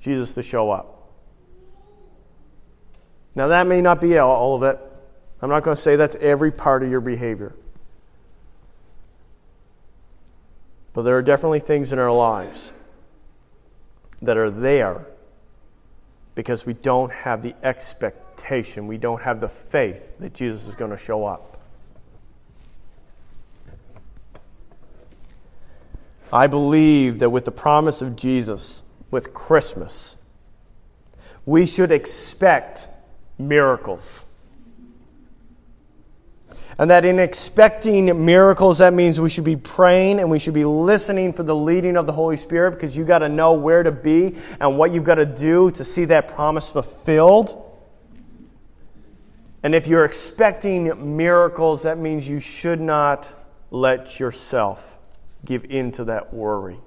Jesus 0.00 0.34
to 0.34 0.42
show 0.42 0.70
up. 0.70 1.12
Now, 3.36 3.48
that 3.48 3.66
may 3.66 3.80
not 3.80 4.00
be 4.00 4.18
all 4.18 4.56
of 4.56 4.62
it. 4.64 4.80
I'm 5.40 5.48
not 5.48 5.62
going 5.62 5.76
to 5.76 5.80
say 5.80 5.94
that's 5.94 6.16
every 6.16 6.50
part 6.50 6.82
of 6.82 6.90
your 6.90 7.00
behavior. 7.00 7.54
But 10.92 11.02
there 11.02 11.16
are 11.16 11.22
definitely 11.22 11.60
things 11.60 11.92
in 11.92 11.98
our 11.98 12.12
lives 12.12 12.72
that 14.22 14.36
are 14.36 14.50
there 14.50 15.06
because 16.34 16.66
we 16.66 16.72
don't 16.72 17.12
have 17.12 17.42
the 17.42 17.54
expectation, 17.62 18.86
we 18.86 18.98
don't 18.98 19.22
have 19.22 19.40
the 19.40 19.48
faith 19.48 20.18
that 20.18 20.32
Jesus 20.34 20.66
is 20.66 20.74
going 20.74 20.90
to 20.90 20.96
show 20.96 21.24
up. 21.24 21.55
I 26.32 26.46
believe 26.46 27.20
that 27.20 27.30
with 27.30 27.44
the 27.44 27.52
promise 27.52 28.02
of 28.02 28.16
Jesus, 28.16 28.82
with 29.10 29.32
Christmas, 29.32 30.16
we 31.44 31.66
should 31.66 31.92
expect 31.92 32.88
miracles. 33.38 34.24
And 36.78 36.90
that 36.90 37.06
in 37.06 37.18
expecting 37.18 38.26
miracles, 38.26 38.78
that 38.78 38.92
means 38.92 39.18
we 39.18 39.30
should 39.30 39.44
be 39.44 39.56
praying 39.56 40.18
and 40.18 40.30
we 40.30 40.38
should 40.38 40.52
be 40.52 40.66
listening 40.66 41.32
for 41.32 41.42
the 41.42 41.54
leading 41.54 41.96
of 41.96 42.06
the 42.06 42.12
Holy 42.12 42.36
Spirit 42.36 42.72
because 42.72 42.96
you've 42.96 43.06
got 43.06 43.20
to 43.20 43.30
know 43.30 43.54
where 43.54 43.82
to 43.82 43.92
be 43.92 44.36
and 44.60 44.76
what 44.76 44.92
you've 44.92 45.04
got 45.04 45.14
to 45.14 45.24
do 45.24 45.70
to 45.70 45.84
see 45.84 46.04
that 46.06 46.28
promise 46.28 46.70
fulfilled. 46.70 47.62
And 49.62 49.74
if 49.74 49.86
you're 49.86 50.04
expecting 50.04 51.16
miracles, 51.16 51.84
that 51.84 51.98
means 51.98 52.28
you 52.28 52.40
should 52.40 52.80
not 52.80 53.34
let 53.70 54.20
yourself 54.20 54.95
give 55.46 55.64
in 55.64 55.92
to 55.92 56.04
that 56.04 56.34
worry. 56.34 56.78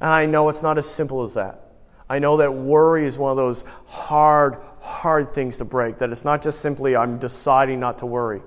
And 0.00 0.10
I 0.10 0.26
know 0.26 0.48
it's 0.48 0.62
not 0.62 0.78
as 0.78 0.88
simple 0.88 1.22
as 1.22 1.34
that. 1.34 1.60
I 2.08 2.18
know 2.18 2.36
that 2.36 2.52
worry 2.52 3.06
is 3.06 3.18
one 3.18 3.30
of 3.30 3.36
those 3.36 3.64
hard, 3.86 4.58
hard 4.80 5.32
things 5.32 5.56
to 5.58 5.64
break, 5.64 5.98
that 5.98 6.10
it's 6.10 6.24
not 6.24 6.42
just 6.42 6.60
simply, 6.60 6.96
I'm 6.96 7.18
deciding 7.18 7.80
not 7.80 7.98
to 7.98 8.06
worry. 8.06 8.42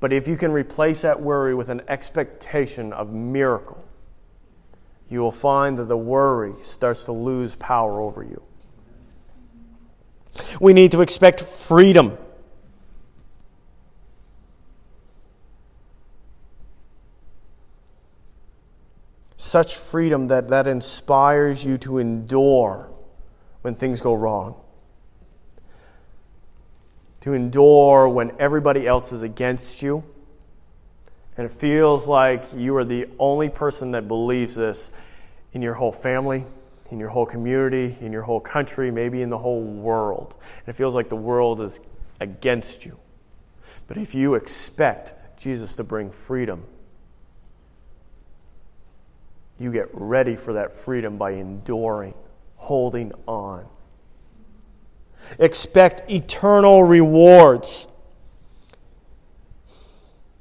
But 0.00 0.12
if 0.12 0.28
you 0.28 0.36
can 0.36 0.52
replace 0.52 1.02
that 1.02 1.20
worry 1.20 1.54
with 1.54 1.70
an 1.70 1.82
expectation 1.88 2.92
of 2.92 3.12
miracle, 3.12 3.82
you 5.08 5.20
will 5.20 5.30
find 5.30 5.78
that 5.78 5.88
the 5.88 5.96
worry 5.96 6.54
starts 6.62 7.04
to 7.04 7.12
lose 7.12 7.56
power 7.56 8.00
over 8.00 8.22
you. 8.22 8.42
We 10.60 10.72
need 10.72 10.92
to 10.92 11.02
expect 11.02 11.40
freedom. 11.40 12.16
Such 19.54 19.76
freedom 19.76 20.26
that, 20.28 20.48
that 20.48 20.66
inspires 20.66 21.64
you 21.64 21.78
to 21.78 21.98
endure 21.98 22.90
when 23.62 23.74
things 23.76 24.00
go 24.00 24.14
wrong 24.14 24.56
to 27.24 27.32
endure 27.32 28.06
when 28.06 28.32
everybody 28.38 28.86
else 28.86 29.10
is 29.10 29.22
against 29.22 29.80
you. 29.82 30.04
And 31.38 31.46
it 31.46 31.50
feels 31.50 32.06
like 32.06 32.44
you 32.54 32.76
are 32.76 32.84
the 32.84 33.06
only 33.18 33.48
person 33.48 33.92
that 33.92 34.08
believes 34.08 34.56
this 34.56 34.90
in 35.54 35.62
your 35.62 35.72
whole 35.72 35.90
family, 35.90 36.44
in 36.90 37.00
your 37.00 37.08
whole 37.08 37.24
community, 37.24 37.96
in 38.02 38.12
your 38.12 38.20
whole 38.20 38.40
country, 38.40 38.90
maybe 38.90 39.22
in 39.22 39.30
the 39.30 39.38
whole 39.38 39.62
world. 39.62 40.36
And 40.58 40.68
it 40.68 40.74
feels 40.74 40.94
like 40.94 41.08
the 41.08 41.16
world 41.16 41.62
is 41.62 41.80
against 42.20 42.84
you. 42.84 42.98
But 43.86 43.96
if 43.96 44.14
you 44.14 44.34
expect 44.34 45.38
Jesus 45.38 45.76
to 45.76 45.84
bring 45.84 46.10
freedom, 46.10 46.66
you 49.58 49.72
get 49.72 49.88
ready 49.92 50.36
for 50.36 50.54
that 50.54 50.74
freedom 50.74 51.16
by 51.16 51.32
enduring, 51.32 52.14
holding 52.56 53.12
on. 53.26 53.66
Expect 55.38 56.10
eternal 56.10 56.84
rewards. 56.84 57.88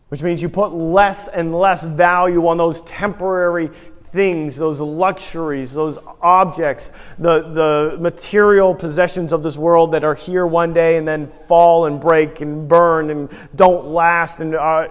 Which 0.10 0.22
means 0.22 0.41
you 0.41 0.50
put 0.50 0.74
less 0.74 1.27
and 1.27 1.55
less 1.55 1.86
value 1.86 2.48
on 2.48 2.58
those 2.58 2.82
temporary 2.82 3.72
things, 4.13 4.55
those 4.55 4.79
luxuries, 4.79 5.74
those 5.74 5.98
objects, 6.22 6.91
the, 7.17 7.41
the 7.50 7.98
material 8.00 8.75
possessions 8.75 9.34
of 9.34 9.41
this 9.41 9.58
world 9.58 9.91
that 9.91 10.03
are 10.03 10.13
here 10.13 10.46
one 10.46 10.72
day 10.72 10.98
and 10.98 11.08
then 11.08 11.25
fall 11.25 11.88
and 11.88 12.00
break 12.00 12.41
and 12.41 12.67
burn 12.67 13.10
and 13.10 13.32
don't 13.55 13.88
last, 13.88 14.39
and 14.39 14.53
uh, 14.53 14.88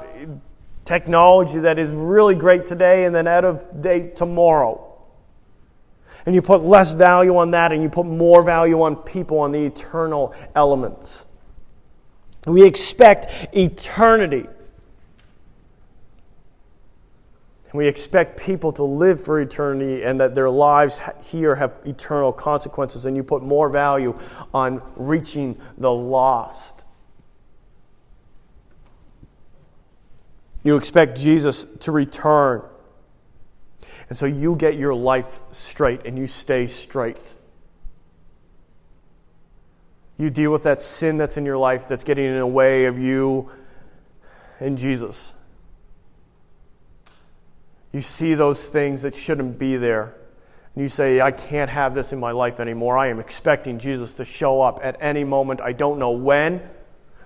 technology 0.85 1.61
that 1.61 1.79
is 1.79 1.93
really 1.93 2.35
great 2.35 2.67
today 2.67 3.05
and 3.05 3.15
then 3.15 3.27
out 3.27 3.45
of 3.45 3.83
date 3.83 4.17
tomorrow 4.17 4.93
and 6.27 6.35
you 6.35 6.43
put 6.43 6.63
less 6.63 6.93
value 6.93 7.37
on 7.37 7.51
that 7.53 7.73
and 7.73 7.83
you 7.83 7.89
put 7.89 8.07
more 8.07 8.43
value 8.43 8.83
on 8.83 8.97
people, 8.97 9.39
on 9.41 9.53
the 9.53 9.65
eternal 9.65 10.35
elements. 10.55 11.27
We 12.47 12.65
expect 12.65 13.55
eternity. 13.57 14.47
We 17.73 17.89
expect 17.89 18.39
people 18.39 18.73
to 18.73 18.85
live 18.85 19.25
for 19.25 19.41
eternity 19.41 20.03
and 20.03 20.21
that 20.21 20.35
their 20.35 20.51
lives 20.51 21.01
here 21.25 21.55
have 21.55 21.75
eternal 21.87 22.33
consequences, 22.33 23.07
and 23.07 23.17
you 23.17 23.23
put 23.23 23.43
more 23.43 23.71
value 23.71 24.19
on 24.53 24.83
reaching 24.97 25.59
the 25.79 25.91
lost. 25.91 26.85
You 30.63 30.77
expect 30.77 31.19
Jesus 31.19 31.67
to 31.81 31.93
return 31.93 32.63
and 34.13 34.17
so 34.19 34.27
you 34.27 34.57
get 34.57 34.77
your 34.77 34.95
life 34.95 35.41
straight 35.53 36.05
and 36.05 36.19
you 36.19 36.27
stay 36.27 36.67
straight. 36.67 37.35
You 40.19 40.29
deal 40.29 40.53
with 40.53 40.65
that 40.65 40.83
sin 40.83 41.17
that's 41.17 41.39
in 41.39 41.47
your 41.47 41.57
life 41.57 41.89
that's 41.89 42.05
getting 42.05 42.27
in 42.27 42.37
the 42.37 42.47
way 42.47 42.85
of 42.85 42.99
you 42.99 43.51
and 44.61 44.77
Jesus. 44.77 45.33
You 47.93 48.03
see 48.03 48.35
those 48.35 48.69
things 48.69 49.01
that 49.01 49.15
shouldn't 49.15 49.59
be 49.59 49.79
there. 49.79 50.15
And 50.75 50.83
you 50.83 50.89
say, 50.89 51.23
I 51.23 51.31
can't 51.31 51.71
have 51.71 51.95
this 51.95 52.13
in 52.13 52.21
my 52.21 52.33
life 52.33 52.61
anymore. 52.61 52.99
I 52.99 53.09
am 53.09 53.19
expecting 53.19 53.79
Jesus 53.79 54.13
to 54.15 54.27
show 54.27 54.61
up 54.61 54.81
at 54.83 54.99
any 55.01 55.25
moment. 55.25 55.63
I 55.63 55.73
don't 55.73 55.99
know 55.99 56.11
when, 56.11 56.61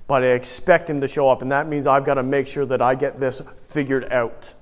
but 0.07 0.23
I 0.23 0.29
expect 0.29 0.88
him 0.88 1.01
to 1.01 1.09
show 1.09 1.29
up. 1.29 1.42
And 1.42 1.51
that 1.53 1.69
means 1.69 1.87
I've 1.87 2.05
got 2.05 2.14
to 2.14 2.23
make 2.23 2.47
sure 2.47 2.64
that 2.66 2.81
I 2.81 2.95
get 2.95 3.19
this 3.19 3.42
figured 3.59 4.12
out. 4.12 4.55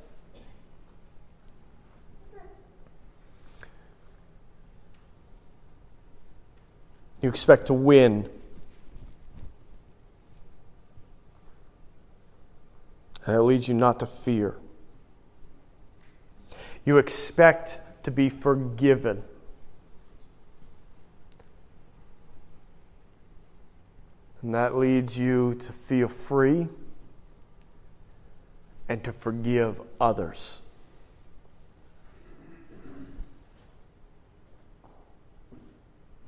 You 7.20 7.28
expect 7.28 7.66
to 7.66 7.74
win. 7.74 8.28
And 13.26 13.36
it 13.36 13.42
leads 13.42 13.66
you 13.66 13.74
not 13.74 14.00
to 14.00 14.06
fear. 14.06 14.56
You 16.84 16.98
expect 16.98 17.80
to 18.02 18.10
be 18.10 18.28
forgiven. 18.28 19.22
And 24.44 24.54
that 24.54 24.76
leads 24.76 25.18
you 25.18 25.54
to 25.54 25.72
feel 25.72 26.06
free 26.06 26.68
and 28.90 29.02
to 29.02 29.10
forgive 29.10 29.80
others. 29.98 30.60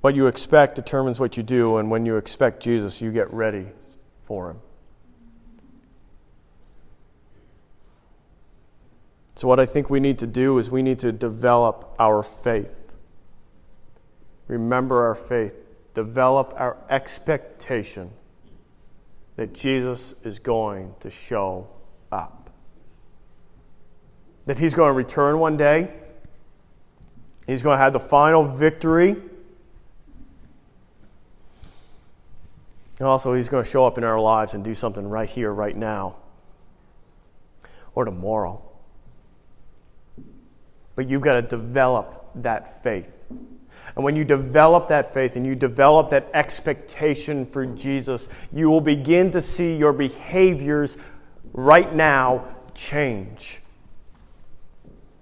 What 0.00 0.14
you 0.14 0.28
expect 0.28 0.76
determines 0.76 1.20
what 1.20 1.36
you 1.36 1.42
do, 1.42 1.76
and 1.76 1.90
when 1.90 2.06
you 2.06 2.16
expect 2.16 2.62
Jesus, 2.62 3.02
you 3.02 3.12
get 3.12 3.30
ready 3.34 3.66
for 4.24 4.52
him. 4.52 4.60
So, 9.34 9.46
what 9.46 9.60
I 9.60 9.66
think 9.66 9.90
we 9.90 10.00
need 10.00 10.18
to 10.20 10.26
do 10.26 10.58
is 10.58 10.70
we 10.70 10.80
need 10.80 11.00
to 11.00 11.12
develop 11.12 11.94
our 11.98 12.22
faith. 12.22 12.96
Remember 14.48 15.04
our 15.04 15.14
faith. 15.14 15.65
Develop 15.96 16.52
our 16.56 16.76
expectation 16.90 18.10
that 19.36 19.54
Jesus 19.54 20.14
is 20.22 20.38
going 20.38 20.94
to 21.00 21.10
show 21.10 21.68
up. 22.12 22.50
That 24.44 24.58
he's 24.58 24.74
going 24.74 24.90
to 24.90 24.92
return 24.92 25.38
one 25.38 25.56
day. 25.56 25.90
He's 27.46 27.62
going 27.62 27.78
to 27.78 27.82
have 27.82 27.94
the 27.94 28.00
final 28.00 28.44
victory 28.44 29.16
And 32.98 33.06
also, 33.06 33.34
He's 33.34 33.48
going 33.48 33.62
to 33.64 33.70
show 33.70 33.86
up 33.86 33.98
in 33.98 34.04
our 34.04 34.20
lives 34.20 34.54
and 34.54 34.64
do 34.64 34.74
something 34.74 35.06
right 35.06 35.28
here, 35.28 35.52
right 35.52 35.76
now, 35.76 36.16
or 37.94 38.04
tomorrow. 38.04 38.62
But 40.94 41.08
you've 41.08 41.22
got 41.22 41.34
to 41.34 41.42
develop 41.42 42.30
that 42.36 42.82
faith. 42.82 43.26
And 43.96 44.04
when 44.04 44.14
you 44.14 44.24
develop 44.24 44.88
that 44.88 45.12
faith 45.12 45.36
and 45.36 45.46
you 45.46 45.54
develop 45.54 46.10
that 46.10 46.30
expectation 46.34 47.46
for 47.46 47.64
Jesus, 47.64 48.28
you 48.52 48.68
will 48.68 48.82
begin 48.82 49.30
to 49.30 49.40
see 49.40 49.74
your 49.74 49.94
behaviors 49.94 50.98
right 51.54 51.92
now 51.94 52.44
change. 52.74 53.62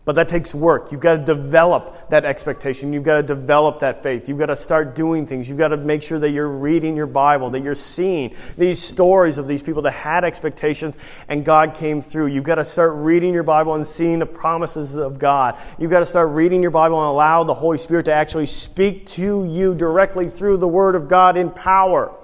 But 0.04 0.16
that 0.16 0.28
takes 0.28 0.54
work. 0.54 0.92
You've 0.92 1.00
got 1.00 1.14
to 1.14 1.24
develop 1.24 2.10
that 2.10 2.26
expectation. 2.26 2.92
You've 2.92 3.04
got 3.04 3.14
to 3.14 3.22
develop 3.22 3.78
that 3.78 4.02
faith. 4.02 4.28
You've 4.28 4.38
got 4.38 4.46
to 4.46 4.56
start 4.56 4.94
doing 4.94 5.26
things. 5.26 5.48
You've 5.48 5.56
got 5.56 5.68
to 5.68 5.78
make 5.78 6.02
sure 6.02 6.18
that 6.18 6.28
you're 6.28 6.46
reading 6.46 6.94
your 6.94 7.06
Bible, 7.06 7.48
that 7.50 7.62
you're 7.62 7.74
seeing 7.74 8.34
these 8.58 8.82
stories 8.82 9.38
of 9.38 9.48
these 9.48 9.62
people 9.62 9.80
that 9.82 9.92
had 9.92 10.22
expectations 10.24 10.98
and 11.28 11.42
God 11.42 11.74
came 11.74 12.02
through. 12.02 12.26
You've 12.26 12.44
got 12.44 12.56
to 12.56 12.64
start 12.64 12.92
reading 12.96 13.32
your 13.32 13.44
Bible 13.44 13.76
and 13.76 13.86
seeing 13.86 14.18
the 14.18 14.26
promises 14.26 14.96
of 14.96 15.18
God. 15.18 15.58
You've 15.78 15.90
got 15.90 16.00
to 16.00 16.06
start 16.06 16.28
reading 16.30 16.60
your 16.60 16.70
Bible 16.70 17.00
and 17.00 17.08
allow 17.08 17.44
the 17.44 17.54
Holy 17.54 17.78
Spirit 17.78 18.04
to 18.04 18.12
actually 18.12 18.46
speak 18.46 19.06
to 19.06 19.46
you 19.46 19.74
directly 19.74 20.28
through 20.28 20.58
the 20.58 20.68
Word 20.68 20.96
of 20.96 21.08
God 21.08 21.38
in 21.38 21.50
power. 21.50 22.14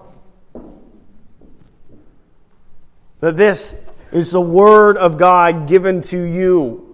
That 3.21 3.39
this 3.39 3.75
is 4.13 4.33
the 4.33 4.41
Word 4.41 4.99
of 4.99 5.17
God 5.17 5.67
given 5.67 6.03
to 6.03 6.21
you 6.23 6.90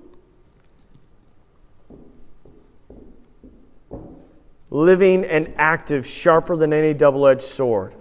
living 4.77 5.25
and 5.25 5.55
active, 5.57 6.07
sharper 6.07 6.55
than 6.55 6.71
any 6.73 6.93
double 6.93 7.27
edged 7.27 7.41
sword. 7.41 7.95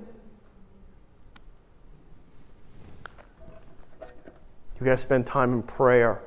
You 4.78 4.84
got 4.84 4.92
to 4.92 4.98
spend 4.98 5.26
time 5.26 5.54
in 5.54 5.64
prayer. 5.64 6.22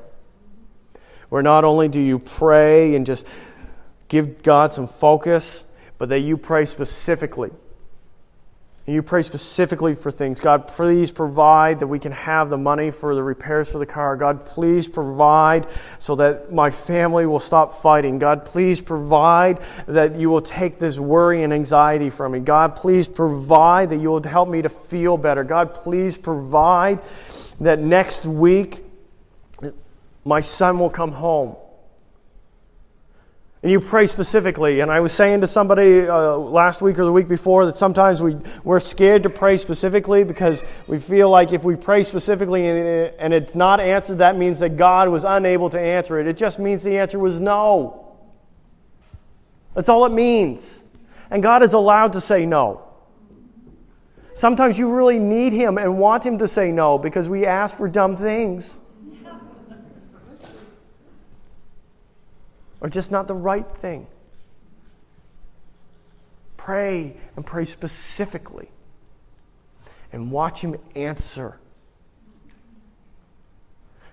Where 1.29 1.43
not 1.43 1.65
only 1.65 1.89
do 1.89 2.01
you 2.01 2.19
pray 2.19 2.97
and 2.97 3.05
just 3.05 3.31
give 4.09 4.43
God 4.43 4.73
some 4.73 4.87
focus, 4.87 5.67
but 5.99 6.09
that 6.09 6.21
you 6.21 6.39
pray 6.39 6.65
specifically. 6.65 7.51
And 8.89 8.95
you 8.95 9.03
pray 9.03 9.21
specifically 9.21 9.95
for 9.95 10.11
things. 10.11 10.41
God, 10.41 10.67
please 10.67 11.13
provide 11.13 11.81
that 11.81 11.89
we 11.89 11.99
can 11.99 12.13
have 12.13 12.49
the 12.49 12.57
money 12.57 12.91
for 12.91 13.15
the 13.15 13.23
repairs 13.23 13.71
for 13.71 13.77
the 13.77 13.85
car. 13.85 14.17
God, 14.17 14.47
please 14.47 14.89
provide 14.89 15.67
so 15.99 16.15
that 16.15 16.55
my 16.55 16.71
family 16.71 17.27
will 17.27 17.39
stop 17.39 17.71
fighting. 17.71 18.19
God, 18.19 18.47
please 18.47 18.81
provide 18.81 19.61
that 19.89 20.17
you 20.17 20.31
will 20.31 20.41
take 20.41 20.79
this 20.79 20.99
worry 20.99 21.43
and 21.43 21.53
anxiety 21.53 22.09
from 22.09 22.33
me. 22.33 22.41
God, 22.41 22.77
please 22.77 23.09
provide 23.09 23.91
that 23.91 23.99
you 23.99 24.09
will 24.09 24.23
help 24.23 24.49
me 24.49 24.63
to 24.63 24.71
feel 24.71 25.19
better. 25.19 25.45
God, 25.45 25.75
please 25.75 26.17
provide 26.17 27.03
that 27.61 27.81
next 27.81 28.25
week 28.25 28.87
my 30.25 30.41
son 30.41 30.79
will 30.79 30.89
come 30.89 31.13
home. 31.13 31.57
And 33.63 33.73
you 33.73 33.81
pray 33.81 34.07
specifically. 34.07 34.81
And 34.81 34.91
I 34.91 35.01
was 35.01 35.13
saying 35.13 35.41
to 35.41 35.49
somebody 35.49 36.07
uh, 36.07 36.37
last 36.37 36.81
week 36.81 36.99
or 36.99 37.05
the 37.05 37.13
week 37.13 37.27
before 37.27 37.67
that 37.67 37.77
sometimes 37.77 38.23
we, 38.23 38.37
we're 38.63 38.79
scared 38.79 39.25
to 39.25 39.31
pray 39.31 39.57
specifically 39.57 40.23
because 40.23 40.63
we 40.87 40.99
feel 40.99 41.29
like 41.29 41.53
if 41.53 41.65
we 41.65 41.75
pray 41.75 42.05
specifically 42.05 42.69
and, 42.69 42.79
and 43.19 43.33
it's 43.33 43.57
not 43.57 43.81
answered, 43.81 44.19
that 44.19 44.37
means 44.37 44.61
that 44.61 44.77
God 44.77 45.09
was 45.09 45.25
unable 45.25 45.71
to 45.71 45.81
answer 45.81 46.21
it. 46.21 46.29
It 46.29 46.37
just 46.37 46.61
means 46.61 46.85
the 46.85 46.99
answer 46.99 47.19
was 47.19 47.41
no. 47.41 48.17
That's 49.75 49.89
all 49.89 50.05
it 50.05 50.13
means. 50.13 50.85
And 51.31 51.43
God 51.43 51.63
is 51.63 51.73
allowed 51.73 52.13
to 52.13 52.21
say 52.21 52.47
no. 52.47 52.85
Sometimes 54.35 54.79
you 54.79 54.95
really 54.95 55.19
need 55.19 55.53
Him 55.53 55.79
and 55.79 55.99
want 55.99 56.25
Him 56.25 56.39
to 56.39 56.47
say 56.47 56.71
no 56.71 56.97
because 56.97 57.29
we 57.29 57.45
ask 57.45 57.77
for 57.77 57.89
dumb 57.89 58.15
things. 58.15 58.81
Or 62.81 62.89
just 62.89 63.11
not 63.11 63.27
the 63.27 63.35
right 63.35 63.69
thing. 63.69 64.07
Pray 66.57 67.17
and 67.37 67.47
pray 67.47 67.65
specifically 67.65 68.71
and 70.13 70.31
watch 70.31 70.61
Him 70.61 70.77
answer. 70.95 71.59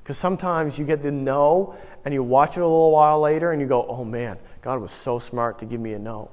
Because 0.04 0.18
sometimes 0.18 0.78
you 0.78 0.86
get 0.86 1.02
the 1.02 1.12
no 1.12 1.76
and 2.04 2.14
you 2.14 2.22
watch 2.22 2.58
it 2.58 2.62
a 2.62 2.66
little 2.66 2.92
while 2.92 3.20
later 3.20 3.52
and 3.52 3.60
you 3.60 3.68
go, 3.68 3.86
oh 3.88 4.06
man, 4.06 4.38
God 4.62 4.80
was 4.80 4.92
so 4.92 5.18
smart 5.18 5.60
to 5.60 5.66
give 5.66 5.82
me 5.82 5.94
a 5.94 6.00
no. 6.00 6.30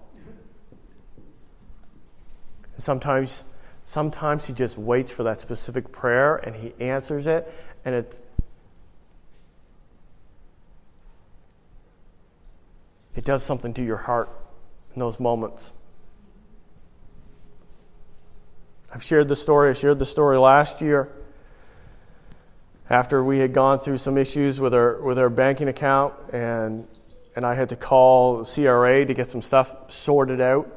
And 2.74 2.82
sometimes, 2.82 3.44
sometimes 3.82 4.46
He 4.46 4.52
just 4.52 4.76
waits 4.76 5.12
for 5.12 5.22
that 5.22 5.40
specific 5.40 5.90
prayer 5.90 6.36
and 6.36 6.54
He 6.54 6.74
answers 6.80 7.26
it 7.26 7.52
and 7.84 7.94
it's 7.94 8.22
it 13.14 13.24
does 13.24 13.42
something 13.42 13.74
to 13.74 13.82
your 13.82 13.98
heart 13.98 14.30
in 14.94 15.00
those 15.00 15.20
moments. 15.20 15.72
I've 18.92 19.02
shared 19.02 19.28
the 19.28 19.36
story. 19.36 19.70
I 19.70 19.72
shared 19.72 19.98
the 19.98 20.06
story 20.06 20.38
last 20.38 20.80
year 20.80 21.10
after 22.90 23.24
we 23.24 23.38
had 23.38 23.54
gone 23.54 23.78
through 23.78 23.96
some 23.96 24.18
issues 24.18 24.60
with 24.60 24.74
our 24.74 25.00
with 25.00 25.18
our 25.18 25.30
banking 25.30 25.68
account 25.68 26.12
and 26.32 26.86
and 27.34 27.46
I 27.46 27.54
had 27.54 27.70
to 27.70 27.76
call 27.76 28.44
CRA 28.44 29.06
to 29.06 29.14
get 29.14 29.26
some 29.26 29.40
stuff 29.40 29.90
sorted 29.90 30.42
out. 30.42 30.70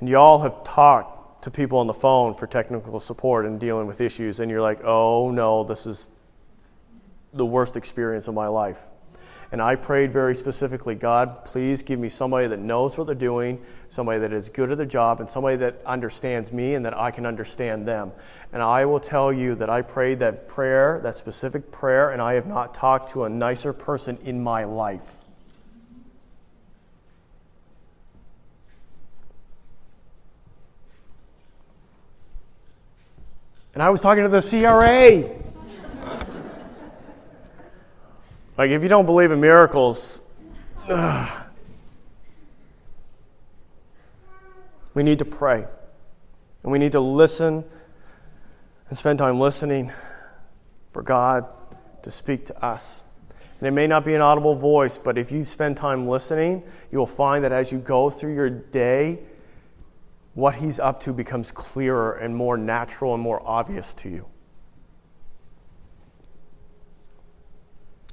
And 0.00 0.08
y'all 0.08 0.40
have 0.40 0.62
talked 0.64 1.44
to 1.44 1.50
people 1.50 1.78
on 1.78 1.86
the 1.86 1.94
phone 1.94 2.34
for 2.34 2.46
technical 2.46 3.00
support 3.00 3.46
and 3.46 3.58
dealing 3.58 3.86
with 3.86 4.02
issues 4.02 4.40
and 4.40 4.50
you're 4.50 4.60
like, 4.60 4.84
"Oh 4.84 5.30
no, 5.30 5.64
this 5.64 5.86
is 5.86 6.10
the 7.32 7.46
worst 7.46 7.78
experience 7.78 8.28
of 8.28 8.34
my 8.34 8.48
life." 8.48 8.91
And 9.52 9.60
I 9.60 9.76
prayed 9.76 10.14
very 10.14 10.34
specifically 10.34 10.94
God, 10.94 11.44
please 11.44 11.82
give 11.82 12.00
me 12.00 12.08
somebody 12.08 12.48
that 12.48 12.58
knows 12.58 12.96
what 12.96 13.06
they're 13.06 13.14
doing, 13.14 13.60
somebody 13.90 14.18
that 14.20 14.32
is 14.32 14.48
good 14.48 14.70
at 14.70 14.78
their 14.78 14.86
job, 14.86 15.20
and 15.20 15.28
somebody 15.28 15.56
that 15.56 15.82
understands 15.84 16.54
me 16.54 16.74
and 16.74 16.86
that 16.86 16.96
I 16.96 17.10
can 17.10 17.26
understand 17.26 17.86
them. 17.86 18.12
And 18.54 18.62
I 18.62 18.86
will 18.86 18.98
tell 18.98 19.30
you 19.30 19.54
that 19.56 19.68
I 19.68 19.82
prayed 19.82 20.20
that 20.20 20.48
prayer, 20.48 21.00
that 21.02 21.18
specific 21.18 21.70
prayer, 21.70 22.10
and 22.10 22.22
I 22.22 22.32
have 22.32 22.46
not 22.46 22.72
talked 22.72 23.10
to 23.10 23.24
a 23.24 23.28
nicer 23.28 23.74
person 23.74 24.16
in 24.24 24.42
my 24.42 24.64
life. 24.64 25.16
And 33.74 33.82
I 33.82 33.90
was 33.90 34.00
talking 34.00 34.22
to 34.22 34.30
the 34.30 34.40
CRA. 34.40 35.51
Like, 38.62 38.70
if 38.70 38.84
you 38.84 38.88
don't 38.88 39.06
believe 39.06 39.32
in 39.32 39.40
miracles, 39.40 40.22
ugh, 40.88 41.46
we 44.94 45.02
need 45.02 45.18
to 45.18 45.24
pray. 45.24 45.66
And 46.62 46.70
we 46.70 46.78
need 46.78 46.92
to 46.92 47.00
listen 47.00 47.64
and 48.88 48.96
spend 48.96 49.18
time 49.18 49.40
listening 49.40 49.90
for 50.92 51.02
God 51.02 51.44
to 52.02 52.10
speak 52.12 52.46
to 52.46 52.64
us. 52.64 53.02
And 53.58 53.66
it 53.66 53.72
may 53.72 53.88
not 53.88 54.04
be 54.04 54.14
an 54.14 54.22
audible 54.22 54.54
voice, 54.54 54.96
but 54.96 55.18
if 55.18 55.32
you 55.32 55.44
spend 55.44 55.76
time 55.76 56.06
listening, 56.06 56.62
you 56.92 56.98
will 56.98 57.04
find 57.04 57.42
that 57.42 57.50
as 57.50 57.72
you 57.72 57.78
go 57.78 58.10
through 58.10 58.36
your 58.36 58.48
day, 58.48 59.18
what 60.34 60.54
He's 60.54 60.78
up 60.78 61.00
to 61.00 61.12
becomes 61.12 61.50
clearer 61.50 62.12
and 62.12 62.36
more 62.36 62.56
natural 62.56 63.12
and 63.12 63.20
more 63.24 63.42
obvious 63.44 63.92
to 63.94 64.08
you. 64.08 64.31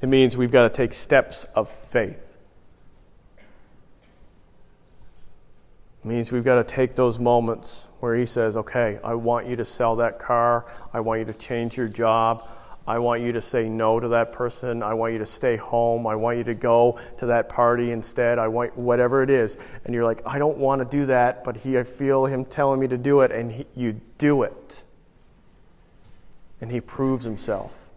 It 0.01 0.07
means 0.07 0.37
we've 0.37 0.51
got 0.51 0.63
to 0.63 0.69
take 0.69 0.93
steps 0.93 1.43
of 1.55 1.69
faith. 1.69 2.37
It 6.03 6.07
means 6.07 6.31
we've 6.31 6.45
got 6.45 6.55
to 6.55 6.63
take 6.63 6.95
those 6.95 7.19
moments 7.19 7.87
where 7.99 8.15
He 8.15 8.25
says, 8.25 8.55
Okay, 8.55 8.99
I 9.03 9.13
want 9.15 9.47
you 9.47 9.57
to 9.57 9.65
sell 9.65 9.97
that 9.97 10.17
car. 10.17 10.65
I 10.93 11.01
want 11.01 11.19
you 11.19 11.25
to 11.25 11.33
change 11.33 11.77
your 11.77 11.89
job. 11.89 12.47
I 12.87 12.97
want 12.97 13.21
you 13.21 13.31
to 13.33 13.41
say 13.41 13.69
no 13.69 13.99
to 13.99 14.07
that 14.07 14.31
person. 14.31 14.81
I 14.81 14.95
want 14.95 15.13
you 15.13 15.19
to 15.19 15.25
stay 15.25 15.57
home. 15.57 16.07
I 16.07 16.15
want 16.15 16.39
you 16.39 16.43
to 16.45 16.55
go 16.55 16.99
to 17.17 17.27
that 17.27 17.47
party 17.47 17.91
instead. 17.91 18.39
I 18.39 18.47
want 18.47 18.75
whatever 18.75 19.21
it 19.21 19.29
is. 19.29 19.57
And 19.85 19.93
you're 19.93 20.05
like, 20.05 20.23
I 20.25 20.39
don't 20.39 20.57
want 20.57 20.79
to 20.81 20.97
do 20.97 21.05
that, 21.05 21.43
but 21.43 21.55
he, 21.55 21.77
I 21.77 21.83
feel 21.83 22.25
him 22.25 22.45
telling 22.45 22.79
me 22.79 22.87
to 22.87 22.97
do 22.97 23.21
it, 23.21 23.31
and 23.31 23.51
he, 23.51 23.67
you 23.75 24.01
do 24.17 24.41
it. 24.41 24.85
And 26.61 26.71
he 26.71 26.81
proves 26.81 27.25
himself. 27.25 27.88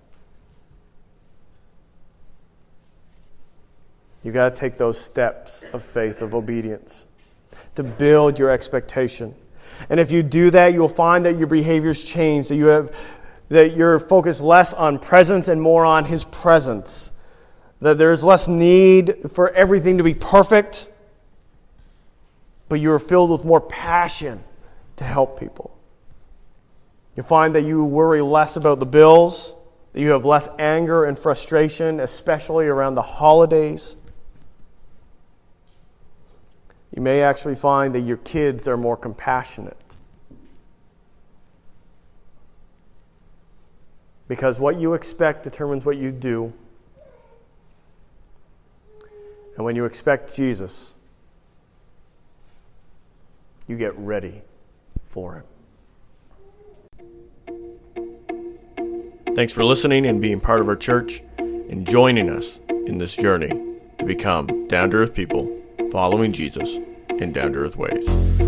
You 4.23 4.31
got 4.31 4.55
to 4.55 4.61
take 4.61 4.77
those 4.77 5.01
steps 5.01 5.65
of 5.73 5.83
faith, 5.83 6.23
of 6.23 6.35
obedience, 6.35 7.07
to 7.75 7.83
build 7.83 8.39
your 8.39 8.51
expectation. 8.51 9.35
And 9.91 9.99
if 9.99 10.13
you 10.13 10.23
do 10.23 10.51
that, 10.51 10.73
you'll 10.73 10.89
find 10.89 11.25
that 11.25 11.39
your 11.39 11.49
behaviors 11.49 12.05
change, 12.05 12.49
that 12.49 12.57
you 12.57 12.67
have 12.67 12.97
that 13.49 13.77
you're 13.77 13.99
focused 13.99 14.41
less 14.41 14.73
on 14.73 14.99
presents 14.99 15.49
and 15.49 15.61
more 15.61 15.85
on 15.85 16.07
his 16.07 16.25
presence. 16.25 17.13
That 17.83 17.99
there's 17.99 18.25
less 18.25 18.49
need 18.49 19.31
for 19.31 19.51
everything 19.51 19.99
to 19.99 20.05
be 20.05 20.15
perfect, 20.15 20.89
but 22.71 22.81
you 22.81 22.93
are 22.93 22.99
filled 22.99 23.31
with 23.31 23.45
more 23.45 23.61
passion 23.61 24.43
to 24.97 25.05
help 25.05 25.39
people. 25.39 25.77
You 27.15 27.23
find 27.23 27.55
that 27.55 27.63
you 27.63 27.85
worry 27.85 28.23
less 28.23 28.57
about 28.57 28.81
the 28.81 28.87
bills, 28.87 29.55
that 29.93 30.01
you 30.01 30.11
have 30.11 30.25
less 30.25 30.49
anger 30.59 31.05
and 31.05 31.19
frustration, 31.19 32.01
especially 32.01 32.67
around 32.67 32.95
the 32.95 33.03
holidays 33.03 33.97
you 36.95 37.01
may 37.01 37.23
actually 37.23 37.55
find 37.55 37.95
that 37.95 38.01
your 38.01 38.19
kids 38.19 38.69
are 38.69 38.77
more 38.77 38.97
compassionate. 38.97 39.77
Because 44.29 44.61
what 44.61 44.79
you 44.79 44.95
expect 44.95 45.43
determines 45.43 45.87
what 45.87 45.97
you 45.97 46.11
do. 46.11 46.53
And 49.57 49.65
when 49.65 49.77
you 49.77 49.85
expect 49.85 50.35
Jesus, 50.35 50.95
you 53.67 53.77
get 53.77 53.97
ready 53.97 54.43
for 55.03 55.37
Him. 55.37 55.45
Thanks 59.35 59.53
for 59.53 59.65
listening 59.65 60.05
and 60.07 60.21
being 60.21 60.41
part 60.41 60.61
of 60.61 60.69
our 60.69 60.77
church 60.77 61.23
and 61.39 61.87
joining 61.87 62.29
us 62.29 62.61
in 62.69 62.99
this 62.99 63.15
journey 63.17 63.79
to 63.99 64.05
become 64.05 64.67
down 64.69 64.91
to 64.91 64.99
earth 64.99 65.15
people 65.15 65.62
following 65.93 66.33
Jesus 66.33 66.79
in 67.11 67.33
down 67.35 67.53
to 67.53 67.59
earth 67.59 67.77
ways. 67.77 68.42